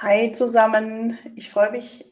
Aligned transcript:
Hi 0.00 0.30
zusammen, 0.30 1.18
ich 1.34 1.50
freue 1.50 1.72
mich 1.72 2.08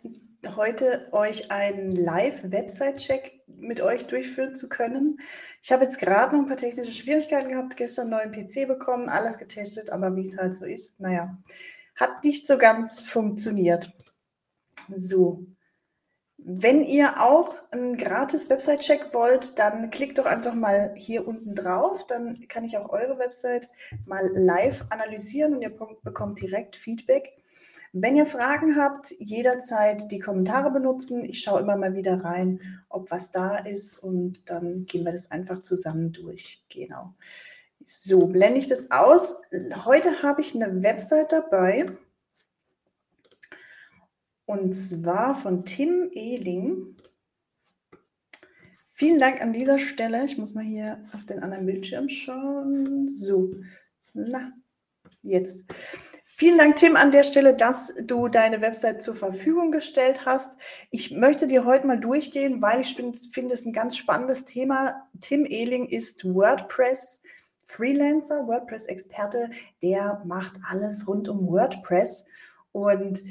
heute 0.56 1.08
euch 1.12 1.52
einen 1.52 1.92
Live-Website-Check 1.92 3.44
mit 3.46 3.80
euch 3.80 4.08
durchführen 4.08 4.56
zu 4.56 4.68
können. 4.68 5.20
Ich 5.62 5.70
habe 5.70 5.84
jetzt 5.84 6.00
gerade 6.00 6.34
noch 6.34 6.42
ein 6.42 6.48
paar 6.48 6.56
technische 6.56 6.90
Schwierigkeiten 6.90 7.50
gehabt, 7.50 7.76
gestern 7.76 8.12
einen 8.12 8.32
neuen 8.32 8.32
PC 8.32 8.66
bekommen, 8.66 9.08
alles 9.08 9.38
getestet, 9.38 9.90
aber 9.90 10.16
wie 10.16 10.26
es 10.26 10.36
halt 10.36 10.56
so 10.56 10.64
ist, 10.64 10.98
naja, 10.98 11.38
hat 11.94 12.24
nicht 12.24 12.48
so 12.48 12.58
ganz 12.58 13.02
funktioniert. 13.02 13.92
So, 14.88 15.46
wenn 16.38 16.82
ihr 16.82 17.22
auch 17.22 17.54
einen 17.70 17.96
gratis 17.96 18.50
Website-Check 18.50 19.14
wollt, 19.14 19.60
dann 19.60 19.90
klickt 19.90 20.18
doch 20.18 20.26
einfach 20.26 20.54
mal 20.54 20.92
hier 20.96 21.26
unten 21.28 21.54
drauf. 21.54 22.04
Dann 22.08 22.48
kann 22.48 22.64
ich 22.64 22.76
auch 22.78 22.88
eure 22.88 23.16
Website 23.20 23.68
mal 24.06 24.28
live 24.34 24.84
analysieren 24.90 25.54
und 25.54 25.62
ihr 25.62 25.76
bekommt 26.02 26.42
direkt 26.42 26.74
Feedback. 26.74 27.32
Wenn 27.92 28.16
ihr 28.16 28.26
Fragen 28.26 28.76
habt, 28.76 29.14
jederzeit 29.18 30.10
die 30.10 30.18
Kommentare 30.18 30.70
benutzen. 30.70 31.24
Ich 31.24 31.40
schaue 31.40 31.60
immer 31.60 31.76
mal 31.76 31.94
wieder 31.94 32.24
rein, 32.24 32.60
ob 32.88 33.10
was 33.10 33.30
da 33.30 33.56
ist 33.56 34.02
und 34.02 34.48
dann 34.50 34.86
gehen 34.86 35.04
wir 35.04 35.12
das 35.12 35.30
einfach 35.30 35.60
zusammen 35.60 36.12
durch. 36.12 36.64
Genau. 36.68 37.14
So, 37.84 38.26
blende 38.26 38.58
ich 38.58 38.68
das 38.68 38.90
aus. 38.90 39.36
Heute 39.84 40.22
habe 40.22 40.40
ich 40.40 40.54
eine 40.54 40.82
Website 40.82 41.32
dabei 41.32 41.86
und 44.46 44.74
zwar 44.74 45.34
von 45.34 45.64
Tim 45.64 46.10
Ehling. 46.12 46.96
Vielen 48.80 49.18
Dank 49.18 49.42
an 49.42 49.52
dieser 49.52 49.78
Stelle. 49.78 50.24
Ich 50.24 50.38
muss 50.38 50.54
mal 50.54 50.64
hier 50.64 51.04
auf 51.12 51.26
den 51.26 51.42
anderen 51.42 51.66
Bildschirm 51.66 52.08
schauen. 52.08 53.08
So, 53.08 53.54
na, 54.14 54.52
jetzt. 55.20 55.64
Vielen 56.38 56.58
Dank, 56.58 56.76
Tim, 56.76 56.96
an 56.96 57.12
der 57.12 57.22
Stelle, 57.22 57.54
dass 57.54 57.94
du 57.98 58.28
deine 58.28 58.60
Website 58.60 59.00
zur 59.00 59.14
Verfügung 59.14 59.72
gestellt 59.72 60.26
hast. 60.26 60.58
Ich 60.90 61.10
möchte 61.10 61.46
dir 61.46 61.64
heute 61.64 61.86
mal 61.86 61.98
durchgehen, 61.98 62.60
weil 62.60 62.82
ich 62.82 62.94
finde 62.94 63.54
es 63.54 63.64
ein 63.64 63.72
ganz 63.72 63.96
spannendes 63.96 64.44
Thema. 64.44 65.08
Tim 65.18 65.46
Ehling 65.46 65.86
ist 65.86 66.26
WordPress 66.26 67.22
Freelancer, 67.64 68.46
WordPress-Experte, 68.46 69.48
der 69.82 70.20
macht 70.26 70.52
alles 70.68 71.08
rund 71.08 71.26
um 71.30 71.48
WordPress. 71.48 72.26
Und 72.70 73.22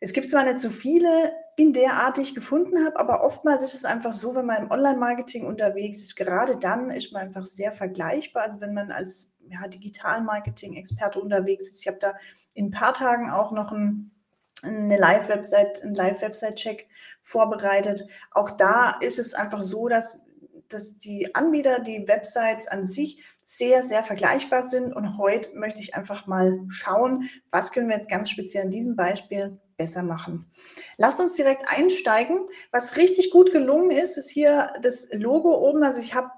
es 0.00 0.12
gibt 0.12 0.28
zwar 0.28 0.42
nicht 0.42 0.58
so 0.58 0.70
viele 0.70 1.32
in 1.54 1.72
der 1.72 1.92
Art, 1.92 2.16
die 2.16 2.22
ich 2.22 2.34
gefunden 2.34 2.84
habe, 2.84 2.98
aber 2.98 3.22
oftmals 3.22 3.62
ist 3.62 3.74
es 3.74 3.84
einfach 3.84 4.12
so, 4.12 4.34
wenn 4.34 4.46
man 4.46 4.64
im 4.64 4.70
Online-Marketing 4.72 5.46
unterwegs 5.46 6.02
ist, 6.02 6.16
gerade 6.16 6.56
dann 6.56 6.90
ist 6.90 7.12
man 7.12 7.22
einfach 7.28 7.46
sehr 7.46 7.70
vergleichbar. 7.70 8.42
Also 8.42 8.60
wenn 8.60 8.74
man 8.74 8.90
als 8.90 9.30
ja, 9.50 9.66
Digital-Marketing-Experte 9.68 11.20
unterwegs 11.20 11.68
ist. 11.68 11.80
Ich 11.80 11.88
habe 11.88 11.98
da 11.98 12.14
in 12.54 12.66
ein 12.66 12.70
paar 12.70 12.94
Tagen 12.94 13.30
auch 13.30 13.52
noch 13.52 13.72
ein, 13.72 14.10
eine 14.62 14.98
Live-Website, 14.98 15.82
einen 15.82 15.94
Live-Website-Check 15.94 16.88
vorbereitet. 17.20 18.06
Auch 18.30 18.50
da 18.50 18.96
ist 19.00 19.18
es 19.18 19.34
einfach 19.34 19.62
so, 19.62 19.88
dass, 19.88 20.20
dass 20.68 20.96
die 20.96 21.34
Anbieter, 21.34 21.80
die 21.80 22.06
Websites 22.06 22.66
an 22.66 22.86
sich 22.86 23.22
sehr, 23.42 23.82
sehr 23.82 24.02
vergleichbar 24.02 24.62
sind. 24.62 24.94
Und 24.94 25.18
heute 25.18 25.56
möchte 25.56 25.80
ich 25.80 25.94
einfach 25.94 26.26
mal 26.26 26.60
schauen, 26.68 27.30
was 27.50 27.72
können 27.72 27.88
wir 27.88 27.96
jetzt 27.96 28.10
ganz 28.10 28.30
speziell 28.30 28.64
in 28.64 28.70
diesem 28.70 28.96
Beispiel 28.96 29.58
besser 29.80 30.02
machen. 30.02 30.44
Lass 30.98 31.20
uns 31.20 31.36
direkt 31.36 31.64
einsteigen. 31.66 32.46
Was 32.70 32.98
richtig 32.98 33.30
gut 33.30 33.50
gelungen 33.50 33.90
ist, 33.90 34.18
ist 34.18 34.28
hier 34.28 34.74
das 34.82 35.08
Logo 35.10 35.56
oben. 35.56 35.82
Also 35.82 36.00
ich 36.00 36.14
habe 36.14 36.30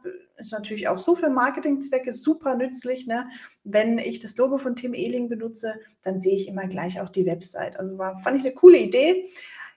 ist 0.43 0.53
natürlich 0.53 0.89
auch 0.89 0.99
so 0.99 1.15
für 1.15 1.31
Marketingzwecke 1.31 2.13
super 2.13 2.55
nützlich. 2.55 3.07
Ne? 3.07 3.29
Wenn 3.65 3.99
ich 3.99 4.21
das 4.21 4.37
Logo 4.37 4.59
von 4.59 4.77
Tim 4.77 4.95
Ehling 4.95 5.29
benutze, 5.29 5.75
dann 6.03 6.21
sehe 6.21 6.37
ich 6.37 6.49
immer 6.49 6.67
gleich 6.67 7.01
auch 7.01 7.09
die 7.09 7.27
Website. 7.27 7.79
Also 7.79 7.97
war, 7.97 8.19
fand 8.19 8.37
ich 8.37 8.45
eine 8.45 8.55
coole 8.55 8.79
Idee. 8.79 9.29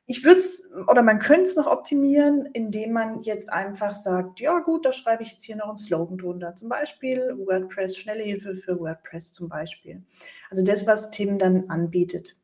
Ich 0.07 0.23
würde 0.23 0.39
es 0.39 0.69
oder 0.88 1.02
man 1.02 1.17
könnte 1.17 1.45
es 1.45 1.55
noch 1.55 1.66
optimieren, 1.66 2.47
indem 2.53 2.91
man 2.91 3.23
jetzt 3.23 3.51
einfach 3.51 3.95
sagt, 3.95 4.40
ja 4.40 4.59
gut, 4.59 4.85
da 4.85 4.94
schreibe 4.94 5.23
ich 5.23 5.31
jetzt 5.31 5.44
hier 5.44 5.56
noch 5.56 5.69
einen 5.69 5.78
Slogan 5.78 6.17
drunter. 6.17 6.56
Zum 6.56 6.69
Beispiel 6.69 7.35
WordPress, 7.38 7.97
schnelle 7.97 8.23
Hilfe 8.23 8.56
für 8.56 8.79
WordPress 8.79 9.31
zum 9.31 9.50
Beispiel. 9.50 10.03
Also 10.51 10.63
das, 10.63 10.85
was 10.85 11.09
Tim 11.09 11.40
dann 11.40 11.69
anbietet. 11.69 12.35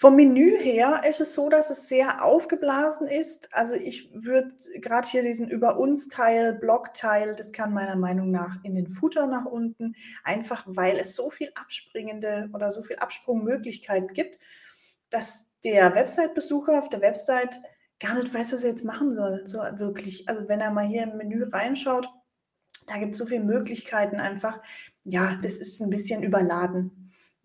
Vom 0.00 0.14
Menü 0.14 0.56
her 0.60 1.00
ist 1.08 1.20
es 1.20 1.34
so, 1.34 1.48
dass 1.48 1.70
es 1.70 1.88
sehr 1.88 2.24
aufgeblasen 2.24 3.08
ist. 3.08 3.52
Also 3.52 3.74
ich 3.74 4.08
würde 4.14 4.54
gerade 4.76 5.08
hier 5.08 5.24
diesen 5.24 5.48
Über 5.48 5.76
uns 5.76 6.06
Teil, 6.06 6.54
Blog-Teil, 6.54 7.34
das 7.34 7.50
kann 7.50 7.74
meiner 7.74 7.96
Meinung 7.96 8.30
nach 8.30 8.62
in 8.62 8.76
den 8.76 8.88
Footer 8.88 9.26
nach 9.26 9.44
unten, 9.44 9.96
einfach 10.22 10.64
weil 10.68 10.98
es 10.98 11.16
so 11.16 11.30
viel 11.30 11.50
abspringende 11.56 12.48
oder 12.52 12.70
so 12.70 12.80
viel 12.80 12.94
Absprungmöglichkeit 12.94 14.14
gibt, 14.14 14.38
dass 15.10 15.50
der 15.64 15.92
Website-Besucher 15.96 16.78
auf 16.78 16.88
der 16.88 17.00
Website 17.00 17.60
gar 17.98 18.14
nicht 18.14 18.32
weiß, 18.32 18.52
was 18.52 18.62
er 18.62 18.70
jetzt 18.70 18.84
machen 18.84 19.12
soll. 19.12 19.48
So 19.48 19.58
wirklich. 19.58 20.28
Also 20.28 20.48
wenn 20.48 20.60
er 20.60 20.70
mal 20.70 20.86
hier 20.86 21.02
im 21.02 21.16
Menü 21.16 21.42
reinschaut, 21.42 22.08
da 22.86 22.98
gibt 22.98 23.14
es 23.14 23.18
so 23.18 23.26
viele 23.26 23.42
Möglichkeiten 23.42 24.20
einfach. 24.20 24.62
Ja, 25.02 25.40
das 25.42 25.56
ist 25.56 25.80
ein 25.80 25.90
bisschen 25.90 26.22
überladen 26.22 26.97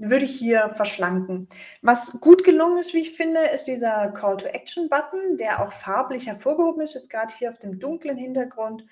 würde 0.10 0.26
ich 0.26 0.38
hier 0.38 0.70
verschlanken. 0.70 1.48
Was 1.82 2.12
gut 2.20 2.44
gelungen 2.44 2.80
ist, 2.80 2.94
wie 2.94 3.00
ich 3.00 3.16
finde, 3.16 3.42
ist 3.54 3.66
dieser 3.66 4.10
Call 4.12 4.38
to 4.38 4.48
Action 4.48 4.90
Button, 4.90 5.38
der 5.38 5.62
auch 5.62 5.72
farblich 5.72 6.28
hervorgehoben 6.28 6.82
ist, 6.82 6.96
jetzt 6.96 7.10
gerade 7.10 7.34
hier 7.34 7.50
auf 7.50 7.60
dem 7.60 7.80
dunklen 7.80 8.18
Hintergrund, 8.18 8.86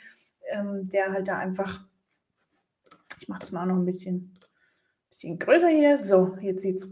ähm, 0.50 0.90
der 0.90 1.12
halt 1.12 1.28
da 1.28 1.38
einfach, 1.38 1.86
ich 3.20 3.28
mache 3.28 3.44
es 3.44 3.52
mal 3.52 3.66
noch 3.66 3.78
ein 3.78 3.86
bisschen, 3.86 4.34
bisschen 5.10 5.40
größer 5.40 5.70
hier. 5.70 5.98
So, 5.98 6.38
jetzt 6.42 6.62
sieht 6.62 6.78
es 6.78 6.90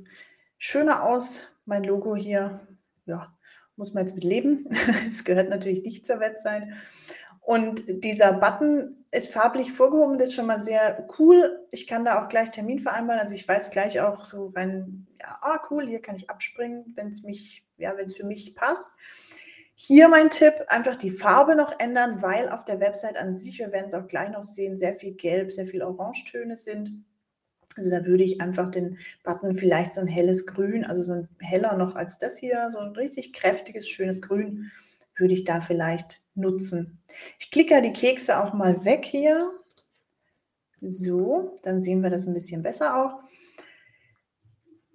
schöner 0.57 1.03
aus. 1.03 1.47
Mein 1.65 1.83
Logo 1.83 2.15
hier, 2.15 2.67
ja, 3.05 3.35
muss 3.75 3.93
man 3.93 4.03
jetzt 4.03 4.15
mit 4.15 4.23
leben. 4.23 4.67
Es 5.07 5.23
gehört 5.23 5.49
natürlich 5.49 5.83
nicht 5.83 6.05
zur 6.05 6.19
Website. 6.19 6.67
Und 7.49 7.81
dieser 7.87 8.33
Button 8.33 8.95
ist 9.09 9.33
farblich 9.33 9.71
vorgehoben, 9.71 10.19
das 10.19 10.29
ist 10.29 10.35
schon 10.35 10.45
mal 10.45 10.59
sehr 10.59 11.07
cool. 11.17 11.65
Ich 11.71 11.87
kann 11.87 12.05
da 12.05 12.23
auch 12.23 12.29
gleich 12.29 12.51
Termin 12.51 12.77
vereinbaren. 12.77 13.19
Also 13.19 13.33
ich 13.33 13.47
weiß 13.47 13.71
gleich 13.71 13.99
auch 14.01 14.23
so 14.23 14.53
rein, 14.55 15.07
ja, 15.19 15.39
ah, 15.41 15.59
cool, 15.71 15.87
hier 15.87 15.99
kann 15.99 16.15
ich 16.15 16.29
abspringen, 16.29 16.93
wenn 16.95 17.07
es 17.07 17.23
mich, 17.23 17.65
ja, 17.79 17.97
wenn 17.97 18.05
es 18.05 18.15
für 18.15 18.23
mich 18.23 18.53
passt. 18.53 18.91
Hier 19.73 20.09
mein 20.09 20.29
Tipp, 20.29 20.53
einfach 20.67 20.95
die 20.95 21.09
Farbe 21.09 21.55
noch 21.55 21.73
ändern, 21.79 22.21
weil 22.21 22.49
auf 22.49 22.65
der 22.65 22.79
Website 22.79 23.17
an 23.17 23.33
sich, 23.33 23.57
wir 23.57 23.71
werden 23.71 23.87
es 23.87 23.95
auch 23.95 24.05
gleich 24.05 24.29
noch 24.29 24.43
sehen, 24.43 24.77
sehr 24.77 24.93
viel 24.93 25.13
Gelb, 25.15 25.51
sehr 25.51 25.65
viel 25.65 25.81
Orangetöne 25.81 26.55
sind. 26.55 27.03
Also 27.75 27.89
da 27.89 28.05
würde 28.05 28.25
ich 28.25 28.41
einfach 28.41 28.69
den 28.69 28.99
Button 29.23 29.55
vielleicht 29.55 29.95
so 29.95 30.01
ein 30.01 30.07
helles 30.07 30.45
Grün, 30.45 30.85
also 30.85 31.01
so 31.01 31.13
ein 31.13 31.29
heller 31.39 31.75
noch 31.77 31.95
als 31.95 32.19
das 32.19 32.37
hier, 32.37 32.69
so 32.69 32.77
ein 32.77 32.91
richtig 32.91 33.33
kräftiges, 33.33 33.89
schönes 33.89 34.21
Grün 34.21 34.69
würde 35.19 35.33
ich 35.33 35.43
da 35.43 35.61
vielleicht 35.61 36.21
nutzen. 36.35 37.01
Ich 37.39 37.51
klicke 37.51 37.81
die 37.81 37.93
Kekse 37.93 38.41
auch 38.43 38.53
mal 38.53 38.85
weg 38.85 39.05
hier. 39.05 39.51
So, 40.81 41.57
dann 41.63 41.81
sehen 41.81 42.01
wir 42.01 42.09
das 42.09 42.25
ein 42.25 42.33
bisschen 42.33 42.63
besser 42.63 43.03
auch. 43.03 43.21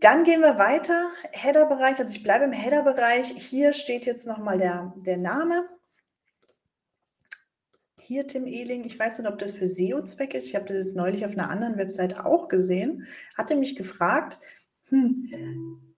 Dann 0.01 0.25
gehen 0.25 0.41
wir 0.41 0.59
weiter. 0.59 1.11
Header-Bereich, 1.33 1.99
also 1.99 2.15
ich 2.15 2.23
bleibe 2.23 2.45
im 2.45 2.53
Header-Bereich. 2.53 3.34
Hier 3.37 3.73
steht 3.73 4.07
jetzt 4.07 4.27
nochmal 4.27 4.59
der, 4.59 4.95
der 4.97 5.19
Name. 5.19 5.69
Hier 8.01 8.27
Tim 8.27 8.47
Ehling. 8.47 8.84
Ich 8.84 8.99
weiß 8.99 9.19
nicht, 9.19 9.29
ob 9.29 9.39
das 9.39 9.53
für 9.53 9.67
SEO-Zweck 9.67 10.34
ist. 10.34 10.49
Ich 10.49 10.55
habe 10.55 10.67
das 10.67 10.77
jetzt 10.77 10.97
neulich 10.97 11.25
auf 11.25 11.33
einer 11.33 11.49
anderen 11.49 11.79
Website 11.79 12.19
auch 12.21 12.49
gesehen. 12.49 13.07
Hatte 13.34 13.57
mich 13.57 13.77
gefragt. 13.77 14.39
Hm, 14.91 15.95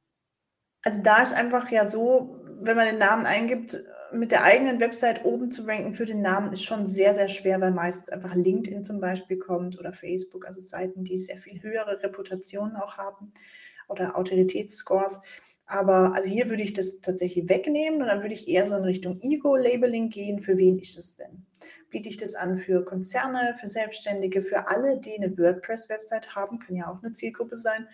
also 0.83 1.03
da 1.03 1.21
ist 1.21 1.33
einfach 1.33 1.69
ja 1.73 1.85
so, 1.85 2.41
wenn 2.61 2.77
man 2.77 2.87
den 2.87 2.99
Namen 2.99 3.27
eingibt, 3.27 3.77
mit 4.17 4.33
der 4.33 4.45
eigenen 4.45 4.81
Website 4.81 5.25
oben 5.25 5.51
zu 5.51 5.63
ranken 5.63 5.93
für 5.93 6.07
den 6.07 6.23
Namen 6.23 6.53
ist 6.53 6.65
schon 6.65 6.87
sehr, 6.87 7.15
sehr 7.15 7.29
schwer, 7.29 7.61
weil 7.61 7.73
meistens 7.73 8.09
einfach 8.11 8.35
LinkedIn 8.35 8.85
zum 8.85 9.01
Beispiel 9.01 9.39
kommt 9.39 9.79
oder 9.79 9.93
Facebook, 9.93 10.47
also 10.47 10.61
Seiten, 10.61 11.05
die 11.05 11.19
sehr 11.19 11.39
viel 11.39 11.63
höhere 11.63 12.03
Reputationen 12.03 12.77
auch 12.77 12.97
haben 12.97 13.33
oder 13.89 14.17
Autoritätsscores. 14.17 15.21
Aber 15.67 16.15
also 16.15 16.29
hier 16.29 16.49
würde 16.49 16.63
ich 16.63 16.73
das 16.73 17.01
tatsächlich 17.01 17.49
wegnehmen 17.49 18.01
und 18.01 18.09
dann 18.09 18.23
würde 18.23 18.35
ich 18.35 18.49
eher 18.49 18.67
so 18.67 18.77
in 18.77 18.85
Richtung 18.85 19.19
Ego-Labeling 19.21 20.11
gehen. 20.11 20.41
Für 20.41 20.57
wen 20.59 20.79
ist 20.79 20.97
es 20.97 21.17
denn? 21.17 21.45
Biete 21.91 22.09
ich 22.09 22.17
das 22.17 22.35
an 22.35 22.57
für 22.57 22.85
Konzerne, 22.85 23.55
für 23.59 23.69
Selbstständige, 23.69 24.43
für 24.43 24.69
alle, 24.69 24.99
die 24.99 25.17
eine 25.17 25.37
WordPress-Website 25.37 26.35
haben, 26.35 26.59
kann 26.59 26.77
ja 26.77 26.89
auch 26.91 27.03
eine 27.03 27.13
Zielgruppe 27.13 27.57
sein. 27.57 27.89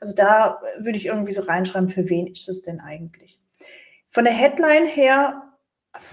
Also 0.00 0.14
da 0.14 0.60
würde 0.78 0.98
ich 0.98 1.06
irgendwie 1.06 1.32
so 1.32 1.42
reinschreiben, 1.42 1.88
für 1.88 2.08
wen 2.10 2.26
ist 2.26 2.48
es 2.48 2.62
denn 2.62 2.80
eigentlich? 2.80 3.40
Von 4.08 4.24
der 4.24 4.34
Headline 4.34 4.86
her 4.86 5.45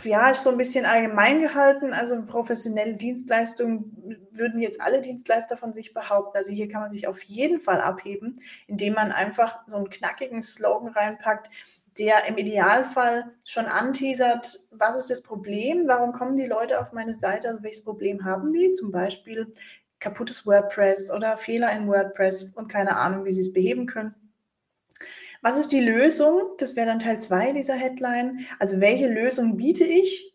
ja, 0.03 0.29
ist 0.29 0.43
so 0.43 0.49
ein 0.49 0.57
bisschen 0.57 0.85
allgemein 0.85 1.41
gehalten. 1.41 1.93
Also 1.93 2.21
professionelle 2.25 2.95
Dienstleistungen 2.95 4.27
würden 4.31 4.59
jetzt 4.59 4.81
alle 4.81 5.01
Dienstleister 5.01 5.57
von 5.57 5.73
sich 5.73 5.93
behaupten. 5.93 6.37
Also 6.37 6.51
hier 6.51 6.67
kann 6.67 6.81
man 6.81 6.89
sich 6.89 7.07
auf 7.07 7.21
jeden 7.23 7.59
Fall 7.59 7.81
abheben, 7.81 8.39
indem 8.67 8.93
man 8.93 9.11
einfach 9.11 9.59
so 9.65 9.77
einen 9.77 9.89
knackigen 9.89 10.41
Slogan 10.41 10.89
reinpackt, 10.89 11.49
der 11.97 12.25
im 12.27 12.37
Idealfall 12.37 13.31
schon 13.45 13.65
anteasert, 13.65 14.65
was 14.71 14.97
ist 14.97 15.09
das 15.09 15.21
Problem, 15.21 15.87
warum 15.87 16.11
kommen 16.11 16.35
die 16.35 16.45
Leute 16.45 16.79
auf 16.79 16.91
meine 16.91 17.13
Seite, 17.13 17.49
also 17.49 17.63
welches 17.63 17.83
Problem 17.83 18.25
haben 18.25 18.51
die, 18.51 18.73
zum 18.73 18.91
Beispiel 18.91 19.51
kaputtes 19.99 20.45
WordPress 20.45 21.11
oder 21.11 21.37
Fehler 21.37 21.71
in 21.71 21.87
WordPress 21.87 22.51
und 22.55 22.67
keine 22.67 22.97
Ahnung, 22.97 23.25
wie 23.25 23.31
sie 23.31 23.41
es 23.41 23.53
beheben 23.53 23.85
können. 23.85 24.15
Was 25.43 25.57
ist 25.57 25.73
die 25.73 25.81
Lösung? 25.81 26.39
Das 26.57 26.77
wäre 26.77 26.87
dann 26.87 26.99
Teil 26.99 27.19
2 27.19 27.51
dieser 27.51 27.75
Headline. 27.75 28.45
Also 28.59 28.79
welche 28.79 29.09
Lösung 29.09 29.57
biete 29.57 29.83
ich? 29.83 30.33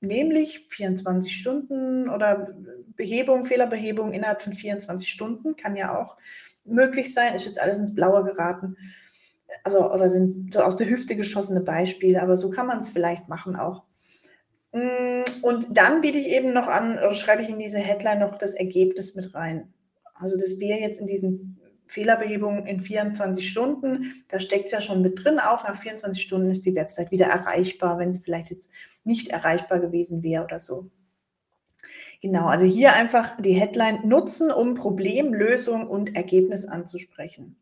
Nämlich 0.00 0.66
24 0.70 1.36
Stunden 1.36 2.08
oder 2.08 2.56
Behebung, 2.96 3.44
Fehlerbehebung 3.44 4.12
innerhalb 4.12 4.42
von 4.42 4.52
24 4.52 5.08
Stunden 5.08 5.54
kann 5.54 5.76
ja 5.76 5.96
auch 5.96 6.16
möglich 6.64 7.14
sein. 7.14 7.34
Ist 7.34 7.46
jetzt 7.46 7.60
alles 7.60 7.78
ins 7.78 7.94
Blaue 7.94 8.24
geraten. 8.24 8.76
Also, 9.62 9.92
oder 9.92 10.10
sind 10.10 10.52
so 10.52 10.60
aus 10.60 10.74
der 10.74 10.90
Hüfte 10.90 11.14
geschossene 11.14 11.60
Beispiele, 11.60 12.20
aber 12.20 12.36
so 12.36 12.50
kann 12.50 12.66
man 12.66 12.80
es 12.80 12.90
vielleicht 12.90 13.28
machen 13.28 13.54
auch. 13.54 13.84
Mm, 14.72 15.22
und 15.42 15.76
dann 15.76 16.00
biete 16.00 16.18
ich 16.18 16.26
eben 16.26 16.52
noch 16.52 16.66
an, 16.66 16.98
oder 16.98 17.14
schreibe 17.14 17.42
ich 17.42 17.48
in 17.48 17.60
diese 17.60 17.78
Headline 17.78 18.18
noch 18.18 18.36
das 18.36 18.54
Ergebnis 18.54 19.14
mit 19.14 19.34
rein. 19.34 19.72
Also, 20.14 20.36
dass 20.36 20.58
wir 20.58 20.80
jetzt 20.80 21.00
in 21.00 21.06
diesen 21.06 21.60
Fehlerbehebungen 21.88 22.66
in 22.66 22.80
24 22.80 23.48
Stunden, 23.48 24.24
da 24.28 24.38
steckt 24.40 24.66
es 24.66 24.72
ja 24.72 24.80
schon 24.80 25.02
mit 25.02 25.24
drin, 25.24 25.38
auch 25.38 25.64
nach 25.64 25.80
24 25.80 26.22
Stunden 26.22 26.50
ist 26.50 26.64
die 26.64 26.74
Website 26.74 27.10
wieder 27.10 27.26
erreichbar, 27.26 27.98
wenn 27.98 28.12
sie 28.12 28.20
vielleicht 28.20 28.50
jetzt 28.50 28.70
nicht 29.04 29.28
erreichbar 29.28 29.80
gewesen 29.80 30.22
wäre 30.22 30.44
oder 30.44 30.58
so. 30.58 30.90
Genau, 32.20 32.46
also 32.46 32.66
hier 32.66 32.94
einfach 32.94 33.40
die 33.40 33.52
Headline 33.52 34.00
nutzen, 34.04 34.50
um 34.50 34.74
Problem, 34.74 35.32
Lösung 35.32 35.88
und 35.88 36.16
Ergebnis 36.16 36.66
anzusprechen. 36.66 37.56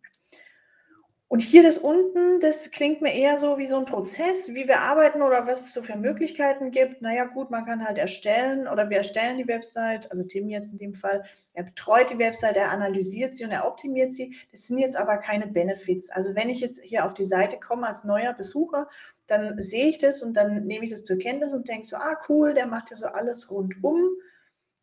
Und 1.29 1.41
hier 1.41 1.65
das 1.65 1.77
unten, 1.77 2.39
das 2.39 2.71
klingt 2.71 3.03
mir 3.03 3.13
eher 3.13 3.37
so 3.37 3.59
wie 3.59 3.67
so 3.67 3.77
ein 3.77 3.85
Prozess, 3.85 4.55
wie 4.55 4.69
wir 4.69 4.79
arbeiten 4.79 5.23
oder 5.23 5.45
was 5.49 5.63
es 5.63 5.75
so 5.75 5.83
für 5.83 5.97
Möglichkeiten 5.97 6.71
gibt. 6.71 7.03
Naja, 7.03 7.25
gut, 7.25 7.51
man 7.51 7.67
kann 7.67 7.85
halt 7.85 7.99
erstellen 7.99 8.69
oder 8.69 8.91
wir 8.91 8.99
erstellen 8.99 9.37
die 9.37 9.49
Website, 9.49 10.09
also 10.13 10.23
Tim 10.23 10.49
jetzt 10.49 10.71
in 10.71 10.79
dem 10.79 10.95
Fall, 10.95 11.25
er 11.53 11.65
betreut 11.65 12.11
die 12.11 12.19
Website, 12.19 12.57
er 12.57 12.71
analysiert 12.71 13.35
sie 13.35 13.45
und 13.45 13.51
er 13.51 13.67
optimiert 13.67 14.15
sie. 14.15 14.37
Das 14.53 14.69
sind 14.69 14.79
jetzt 14.79 14.97
aber 14.97 15.17
keine 15.17 15.49
Benefits. 15.49 16.11
Also 16.11 16.37
wenn 16.37 16.49
ich 16.49 16.61
jetzt 16.61 16.81
hier 16.85 17.05
auf 17.05 17.13
die 17.13 17.27
Seite 17.27 17.59
komme 17.59 17.89
als 17.89 18.05
neuer 18.05 18.33
Besucher, 18.33 18.89
dann 19.27 19.59
sehe 19.59 19.89
ich 19.89 19.99
das 19.99 20.23
und 20.23 20.37
dann 20.37 20.65
nehme 20.67 20.85
ich 20.85 20.93
das 20.93 21.03
zur 21.03 21.19
Kenntnis 21.19 21.55
und 21.55 21.67
denke 21.67 21.89
so, 21.89 21.97
ah 21.97 22.17
cool, 22.29 22.55
der 22.55 22.69
macht 22.69 22.91
ja 22.91 22.97
so 22.97 23.07
alles 23.07 23.51
rundum 23.51 24.11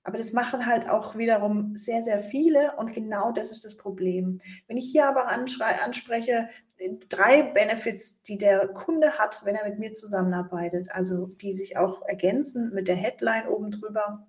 aber 0.03 0.17
das 0.17 0.33
machen 0.33 0.65
halt 0.65 0.89
auch 0.89 1.17
wiederum 1.17 1.75
sehr, 1.75 2.03
sehr 2.03 2.19
viele 2.19 2.75
und 2.77 2.93
genau 2.93 3.31
das 3.31 3.51
ist 3.51 3.63
das 3.63 3.77
Problem. 3.77 4.41
Wenn 4.67 4.77
ich 4.77 4.91
hier 4.91 5.07
aber 5.07 5.27
anspreche, 5.27 6.49
äh, 6.77 6.89
drei 7.09 7.43
Benefits, 7.43 8.21
die 8.23 8.37
der 8.37 8.67
Kunde 8.67 9.17
hat, 9.17 9.41
wenn 9.45 9.55
er 9.55 9.67
mit 9.67 9.79
mir 9.79 9.93
zusammenarbeitet, 9.93 10.89
also 10.91 11.27
die 11.27 11.53
sich 11.53 11.77
auch 11.77 12.01
ergänzen 12.05 12.71
mit 12.73 12.87
der 12.87 12.95
Headline 12.95 13.47
oben 13.47 13.71
drüber, 13.71 14.27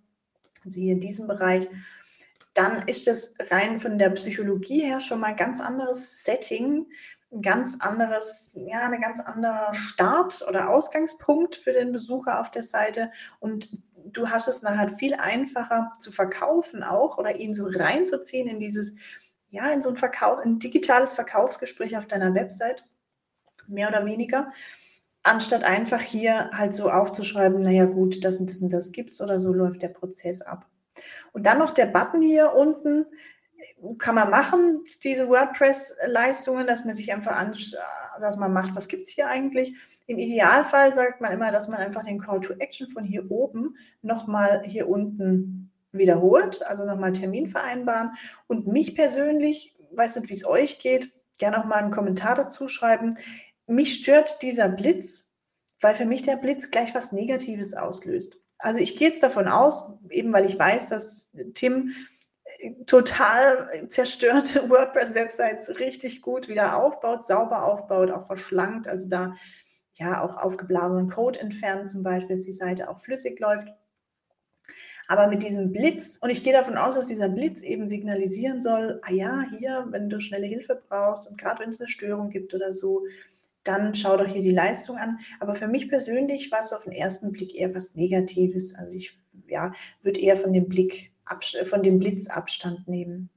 also 0.64 0.80
hier 0.80 0.92
in 0.92 1.00
diesem 1.00 1.26
Bereich, 1.26 1.68
dann 2.54 2.86
ist 2.86 3.08
das 3.08 3.34
rein 3.50 3.80
von 3.80 3.98
der 3.98 4.10
Psychologie 4.10 4.82
her 4.82 5.00
schon 5.00 5.18
mal 5.18 5.28
ein 5.28 5.36
ganz 5.36 5.60
anderes 5.60 6.22
Setting, 6.22 6.86
ein 7.32 7.42
ganz 7.42 7.80
anderes, 7.80 8.52
ja, 8.54 8.88
ein 8.88 9.00
ganz 9.00 9.18
anderer 9.20 9.74
Start 9.74 10.46
oder 10.48 10.70
Ausgangspunkt 10.70 11.56
für 11.56 11.72
den 11.72 11.90
Besucher 11.90 12.40
auf 12.40 12.52
der 12.52 12.62
Seite 12.62 13.10
und 13.40 13.70
du 14.16 14.30
hast 14.30 14.48
es 14.48 14.62
nachher 14.62 14.88
viel 14.88 15.14
einfacher 15.14 15.92
zu 15.98 16.10
verkaufen 16.10 16.82
auch 16.82 17.18
oder 17.18 17.36
ihn 17.36 17.54
so 17.54 17.66
reinzuziehen 17.66 18.48
in 18.48 18.60
dieses, 18.60 18.94
ja, 19.50 19.70
in 19.70 19.82
so 19.82 19.90
ein 19.90 19.96
Verkauf, 19.96 20.38
ein 20.38 20.58
digitales 20.58 21.12
Verkaufsgespräch 21.12 21.96
auf 21.96 22.06
deiner 22.06 22.34
Website, 22.34 22.84
mehr 23.66 23.88
oder 23.88 24.06
weniger, 24.06 24.52
anstatt 25.22 25.64
einfach 25.64 26.00
hier 26.00 26.50
halt 26.52 26.74
so 26.74 26.90
aufzuschreiben, 26.90 27.62
naja 27.62 27.86
gut, 27.86 28.24
das 28.24 28.38
und 28.38 28.50
das 28.50 28.60
und 28.60 28.72
das 28.72 28.92
gibt's 28.92 29.20
oder 29.20 29.40
so 29.40 29.52
läuft 29.52 29.82
der 29.82 29.88
Prozess 29.88 30.42
ab. 30.42 30.66
Und 31.32 31.46
dann 31.46 31.58
noch 31.58 31.74
der 31.74 31.86
Button 31.86 32.22
hier 32.22 32.52
unten, 32.54 33.06
kann 33.98 34.14
man 34.14 34.30
machen, 34.30 34.82
diese 35.02 35.28
WordPress-Leistungen, 35.28 36.66
dass 36.66 36.84
man 36.84 36.94
sich 36.94 37.12
einfach 37.12 37.36
anschaut, 37.36 37.78
dass 38.20 38.36
man 38.36 38.52
macht, 38.52 38.74
was 38.74 38.88
gibt 38.88 39.04
es 39.04 39.10
hier 39.10 39.28
eigentlich. 39.28 39.74
Im 40.06 40.18
Idealfall 40.18 40.94
sagt 40.94 41.20
man 41.20 41.32
immer, 41.32 41.50
dass 41.50 41.68
man 41.68 41.78
einfach 41.78 42.04
den 42.04 42.18
Call 42.18 42.40
to 42.40 42.54
Action 42.54 42.88
von 42.88 43.04
hier 43.04 43.30
oben 43.30 43.76
nochmal 44.02 44.62
hier 44.64 44.88
unten 44.88 45.70
wiederholt, 45.92 46.62
also 46.62 46.84
nochmal 46.84 47.12
Termin 47.12 47.48
vereinbaren. 47.48 48.10
Und 48.46 48.66
mich 48.66 48.94
persönlich, 48.94 49.76
weiß 49.92 50.16
nicht, 50.16 50.28
wie 50.30 50.34
es 50.34 50.46
euch 50.46 50.78
geht, 50.78 51.10
gerne 51.38 51.58
auch 51.58 51.64
mal 51.64 51.76
einen 51.76 51.90
Kommentar 51.90 52.34
dazu 52.34 52.68
schreiben. 52.68 53.16
Mich 53.66 53.94
stört 53.94 54.42
dieser 54.42 54.68
Blitz, 54.68 55.28
weil 55.80 55.94
für 55.94 56.06
mich 56.06 56.22
der 56.22 56.36
Blitz 56.36 56.70
gleich 56.70 56.94
was 56.94 57.12
Negatives 57.12 57.74
auslöst. 57.74 58.40
Also 58.58 58.80
ich 58.80 58.96
gehe 58.96 59.10
jetzt 59.10 59.22
davon 59.22 59.48
aus, 59.48 59.92
eben 60.10 60.32
weil 60.32 60.46
ich 60.46 60.58
weiß, 60.58 60.88
dass 60.88 61.30
Tim 61.54 61.92
total 62.86 63.88
zerstörte 63.88 64.68
WordPress-Websites 64.70 65.80
richtig 65.80 66.22
gut 66.22 66.48
wieder 66.48 66.76
aufbaut, 66.82 67.24
sauber 67.24 67.64
aufbaut, 67.64 68.10
auch 68.10 68.26
verschlankt, 68.26 68.88
also 68.88 69.08
da 69.08 69.34
ja 69.94 70.22
auch 70.22 70.36
aufgeblasenen 70.36 71.08
Code 71.08 71.40
entfernt 71.40 71.90
zum 71.90 72.02
Beispiel, 72.02 72.36
dass 72.36 72.44
die 72.44 72.52
Seite 72.52 72.88
auch 72.88 72.98
flüssig 72.98 73.38
läuft. 73.38 73.68
Aber 75.06 75.28
mit 75.28 75.42
diesem 75.42 75.70
Blitz, 75.70 76.18
und 76.20 76.30
ich 76.30 76.42
gehe 76.42 76.52
davon 76.52 76.76
aus, 76.76 76.94
dass 76.94 77.06
dieser 77.06 77.28
Blitz 77.28 77.62
eben 77.62 77.86
signalisieren 77.86 78.62
soll, 78.62 79.00
ah 79.02 79.12
ja, 79.12 79.44
hier, 79.58 79.86
wenn 79.90 80.08
du 80.08 80.18
schnelle 80.18 80.46
Hilfe 80.46 80.80
brauchst 80.88 81.28
und 81.28 81.38
gerade 81.38 81.62
wenn 81.62 81.70
es 81.70 81.80
eine 81.80 81.88
Störung 81.88 82.30
gibt 82.30 82.54
oder 82.54 82.72
so, 82.72 83.04
dann 83.64 83.94
schau 83.94 84.16
doch 84.16 84.26
hier 84.26 84.42
die 84.42 84.50
Leistung 84.50 84.96
an. 84.96 85.18
Aber 85.40 85.54
für 85.54 85.68
mich 85.68 85.88
persönlich 85.88 86.50
war 86.50 86.60
es 86.60 86.72
auf 86.72 86.84
den 86.84 86.92
ersten 86.92 87.32
Blick 87.32 87.54
eher 87.54 87.74
was 87.74 87.94
Negatives. 87.94 88.74
Also 88.74 88.96
ich 88.96 89.14
ja, 89.46 89.72
würde 90.02 90.20
eher 90.20 90.36
von 90.36 90.52
dem 90.52 90.68
Blick 90.68 91.13
von 91.64 91.82
dem 91.82 91.98
Blitz 91.98 92.28
Abstand 92.28 92.88
nehmen. 92.88 93.30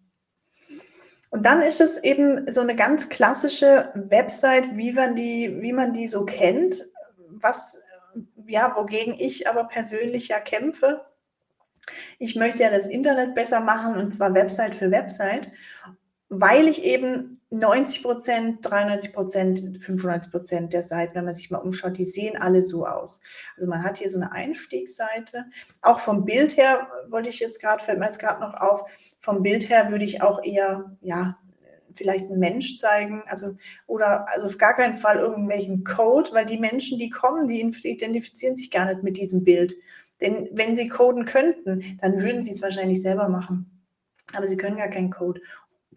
Und 1.30 1.45
dann 1.45 1.62
ist 1.62 1.81
es 1.81 1.98
eben 1.98 2.50
so 2.50 2.62
eine 2.62 2.75
ganz 2.75 3.10
klassische 3.10 3.92
Website, 3.95 4.78
wie 4.78 4.94
man 4.94 5.16
die, 5.16 5.57
wie 5.62 5.74
man 5.74 5.94
die 5.94 6.07
so 6.07 6.25
kennt, 6.25 6.86
was, 7.28 7.84
ja, 8.48 8.74
wogegen 8.75 9.16
ich 9.18 9.50
aber 9.50 9.66
persönlich 9.66 10.30
ja 10.30 10.39
kämpfe. 10.39 11.06
Ich 12.18 12.36
möchte 12.36 12.63
ja 12.63 12.69
das 12.69 12.88
Internet 12.88 13.36
besser 13.36 13.60
machen 13.60 13.95
und 13.95 14.12
zwar 14.12 14.34
Website 14.34 14.75
für 14.75 14.92
Website, 14.92 15.51
weil 16.29 16.68
ich 16.68 16.83
eben 16.83 17.41
90 17.50 18.03
Prozent, 18.03 18.57
93 18.62 19.13
Prozent, 19.13 19.59
95 19.81 20.31
Prozent 20.31 20.74
der 20.74 20.83
Seiten, 20.83 21.15
wenn 21.15 21.25
man 21.25 21.35
sich 21.35 21.50
mal 21.50 21.59
umschaut, 21.59 21.97
die 21.97 22.03
sehen 22.03 22.35
alle 22.35 22.63
so 22.63 22.85
aus. 22.85 23.21
Also 23.56 23.69
man 23.69 23.83
hat 23.83 24.00
hier 24.00 24.09
so 24.09 24.18
eine 24.18 24.31
Einstiegsseite. 24.33 25.45
Auch 25.81 26.00
vom 26.00 26.25
Bild 26.25 26.57
her 26.57 26.88
wollte 27.07 27.29
ich 27.29 27.39
jetzt 27.39 27.62
gerade, 27.62 27.83
fällt 27.83 28.00
mir 28.00 28.06
jetzt 28.06 28.19
gerade 28.19 28.41
noch 28.41 28.53
auf, 28.56 28.83
vom 29.19 29.44
Bild 29.44 29.69
her 29.69 29.89
würde 29.89 30.03
ich 30.03 30.21
auch 30.21 30.44
eher, 30.44 30.97
ja, 31.01 31.38
vielleicht 31.94 32.25
einen 32.25 32.39
Mensch 32.39 32.77
zeigen, 32.77 33.24
also 33.27 33.56
oder 33.88 34.27
also 34.29 34.48
auf 34.48 34.57
gar 34.57 34.75
keinen 34.75 34.93
Fall 34.93 35.17
irgendwelchen 35.17 35.84
Code, 35.84 36.29
weil 36.34 36.46
die 36.46 36.60
Menschen, 36.60 37.00
die 37.00 37.10
kommen, 37.10 37.48
die 37.48 37.62
identifizieren 37.62 38.55
sich 38.55 38.69
gar 38.69 38.86
nicht 38.86 39.03
mit 39.03 39.17
diesem 39.17 39.43
Bild. 39.43 39.75
Denn 40.22 40.50
wenn 40.51 40.75
sie 40.75 40.89
coden 40.89 41.25
könnten, 41.25 41.98
dann 42.01 42.19
würden 42.19 42.43
sie 42.43 42.51
es 42.51 42.62
wahrscheinlich 42.62 43.01
selber 43.01 43.29
machen. 43.29 43.86
Aber 44.34 44.48
sie 44.48 44.57
können 44.57 44.77
gar 44.77 44.89
keinen 44.89 45.10
Code. 45.10 45.41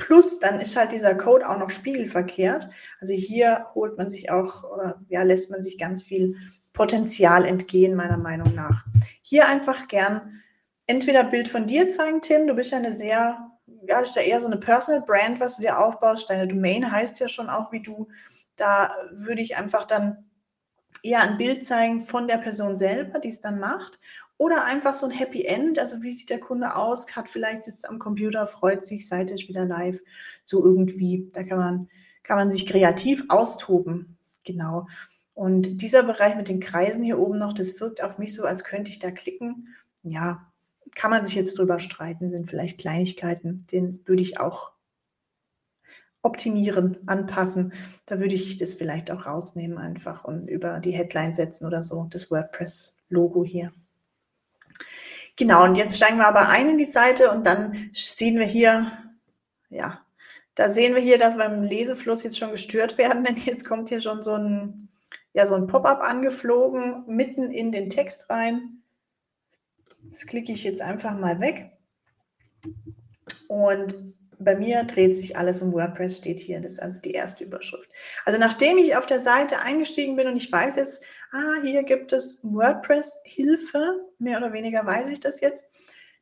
Plus, 0.00 0.40
dann 0.40 0.60
ist 0.60 0.76
halt 0.76 0.92
dieser 0.92 1.14
Code 1.14 1.48
auch 1.48 1.58
noch 1.58 1.70
spiegelverkehrt. 1.70 2.68
Also 3.00 3.12
hier 3.12 3.66
holt 3.74 3.98
man 3.98 4.08
sich 4.10 4.30
auch 4.30 4.64
oder 4.64 5.00
ja, 5.08 5.22
lässt 5.22 5.50
man 5.50 5.62
sich 5.62 5.78
ganz 5.78 6.02
viel 6.02 6.36
Potenzial 6.72 7.44
entgehen, 7.44 7.94
meiner 7.94 8.16
Meinung 8.16 8.54
nach. 8.54 8.84
Hier 9.20 9.46
einfach 9.46 9.88
gern 9.88 10.42
entweder 10.86 11.22
Bild 11.22 11.48
von 11.48 11.66
dir 11.66 11.90
zeigen, 11.90 12.22
Tim. 12.22 12.46
Du 12.46 12.54
bist 12.54 12.72
ja 12.72 12.78
eine 12.78 12.92
sehr, 12.92 13.50
ja, 13.86 14.00
ist 14.00 14.16
ja 14.16 14.22
eher 14.22 14.40
so 14.40 14.46
eine 14.46 14.56
Personal 14.56 15.02
Brand, 15.02 15.38
was 15.38 15.56
du 15.56 15.62
dir 15.62 15.78
aufbaust. 15.78 16.30
Deine 16.30 16.48
Domain 16.48 16.90
heißt 16.90 17.20
ja 17.20 17.28
schon 17.28 17.50
auch 17.50 17.70
wie 17.70 17.82
du. 17.82 18.08
Da 18.56 18.94
würde 19.12 19.42
ich 19.42 19.56
einfach 19.56 19.84
dann 19.84 20.30
eher 21.02 21.20
ein 21.20 21.36
Bild 21.36 21.66
zeigen 21.66 22.00
von 22.00 22.26
der 22.26 22.38
Person 22.38 22.74
selber, 22.74 23.18
die 23.18 23.28
es 23.28 23.40
dann 23.40 23.60
macht. 23.60 24.00
Oder 24.40 24.64
einfach 24.64 24.94
so 24.94 25.04
ein 25.04 25.12
Happy 25.12 25.44
End, 25.44 25.78
also 25.78 26.00
wie 26.02 26.12
sieht 26.12 26.30
der 26.30 26.40
Kunde 26.40 26.74
aus, 26.74 27.14
hat 27.14 27.28
vielleicht 27.28 27.64
sitzt 27.64 27.86
am 27.86 27.98
Computer, 27.98 28.46
freut 28.46 28.86
sich, 28.86 29.06
Seite 29.06 29.34
ist 29.34 29.48
wieder 29.48 29.66
live, 29.66 30.00
so 30.44 30.64
irgendwie. 30.64 31.28
Da 31.34 31.42
kann 31.44 31.58
man, 31.58 31.88
kann 32.22 32.38
man 32.38 32.50
sich 32.50 32.66
kreativ 32.66 33.22
austoben. 33.28 34.16
Genau. 34.42 34.86
Und 35.34 35.82
dieser 35.82 36.04
Bereich 36.04 36.36
mit 36.36 36.48
den 36.48 36.58
Kreisen 36.58 37.04
hier 37.04 37.18
oben 37.18 37.36
noch, 37.36 37.52
das 37.52 37.78
wirkt 37.80 38.02
auf 38.02 38.16
mich 38.16 38.34
so, 38.34 38.44
als 38.44 38.64
könnte 38.64 38.90
ich 38.90 38.98
da 38.98 39.10
klicken. 39.10 39.68
Ja, 40.04 40.50
kann 40.94 41.10
man 41.10 41.26
sich 41.26 41.34
jetzt 41.34 41.58
drüber 41.58 41.78
streiten, 41.78 42.30
sind 42.30 42.48
vielleicht 42.48 42.80
Kleinigkeiten, 42.80 43.66
den 43.70 44.00
würde 44.06 44.22
ich 44.22 44.40
auch 44.40 44.72
optimieren, 46.22 46.96
anpassen. 47.04 47.74
Da 48.06 48.18
würde 48.18 48.36
ich 48.36 48.56
das 48.56 48.72
vielleicht 48.72 49.10
auch 49.10 49.26
rausnehmen 49.26 49.76
einfach 49.76 50.24
und 50.24 50.48
über 50.48 50.80
die 50.80 50.92
Headline 50.92 51.34
setzen 51.34 51.66
oder 51.66 51.82
so, 51.82 52.06
das 52.08 52.30
WordPress-Logo 52.30 53.44
hier. 53.44 53.70
Genau, 55.36 55.64
und 55.64 55.76
jetzt 55.76 55.96
steigen 55.96 56.18
wir 56.18 56.26
aber 56.26 56.48
ein 56.48 56.68
in 56.68 56.78
die 56.78 56.84
Seite 56.84 57.30
und 57.30 57.46
dann 57.46 57.90
sehen 57.92 58.38
wir 58.38 58.46
hier, 58.46 58.92
ja, 59.70 60.04
da 60.54 60.68
sehen 60.68 60.94
wir 60.94 61.00
hier, 61.00 61.16
dass 61.16 61.38
wir 61.38 61.46
im 61.46 61.62
Lesefluss 61.62 62.24
jetzt 62.24 62.38
schon 62.38 62.50
gestört 62.50 62.98
werden, 62.98 63.24
denn 63.24 63.36
jetzt 63.36 63.64
kommt 63.64 63.88
hier 63.88 64.00
schon 64.00 64.22
so 64.22 64.34
ein, 64.34 64.88
ja, 65.32 65.46
so 65.46 65.54
ein 65.54 65.66
Pop-up 65.66 66.00
angeflogen, 66.02 67.04
mitten 67.06 67.50
in 67.50 67.72
den 67.72 67.88
Text 67.88 68.28
rein. 68.28 68.82
Das 70.02 70.26
klicke 70.26 70.52
ich 70.52 70.64
jetzt 70.64 70.82
einfach 70.82 71.18
mal 71.18 71.40
weg. 71.40 71.72
Und 73.48 74.14
bei 74.40 74.56
mir 74.56 74.84
dreht 74.84 75.16
sich 75.16 75.36
alles 75.36 75.62
um 75.62 75.72
WordPress, 75.72 76.16
steht 76.18 76.38
hier. 76.38 76.60
Das 76.60 76.72
ist 76.72 76.82
also 76.82 77.00
die 77.00 77.12
erste 77.12 77.44
Überschrift. 77.44 77.88
Also 78.24 78.40
nachdem 78.40 78.78
ich 78.78 78.96
auf 78.96 79.06
der 79.06 79.20
Seite 79.20 79.60
eingestiegen 79.60 80.16
bin 80.16 80.26
und 80.26 80.36
ich 80.36 80.50
weiß 80.50 80.76
jetzt, 80.76 81.02
ah, 81.32 81.62
hier 81.62 81.82
gibt 81.82 82.12
es 82.12 82.40
WordPress-Hilfe, 82.42 84.00
mehr 84.18 84.38
oder 84.38 84.52
weniger 84.52 84.84
weiß 84.84 85.10
ich 85.10 85.20
das 85.20 85.40
jetzt, 85.40 85.66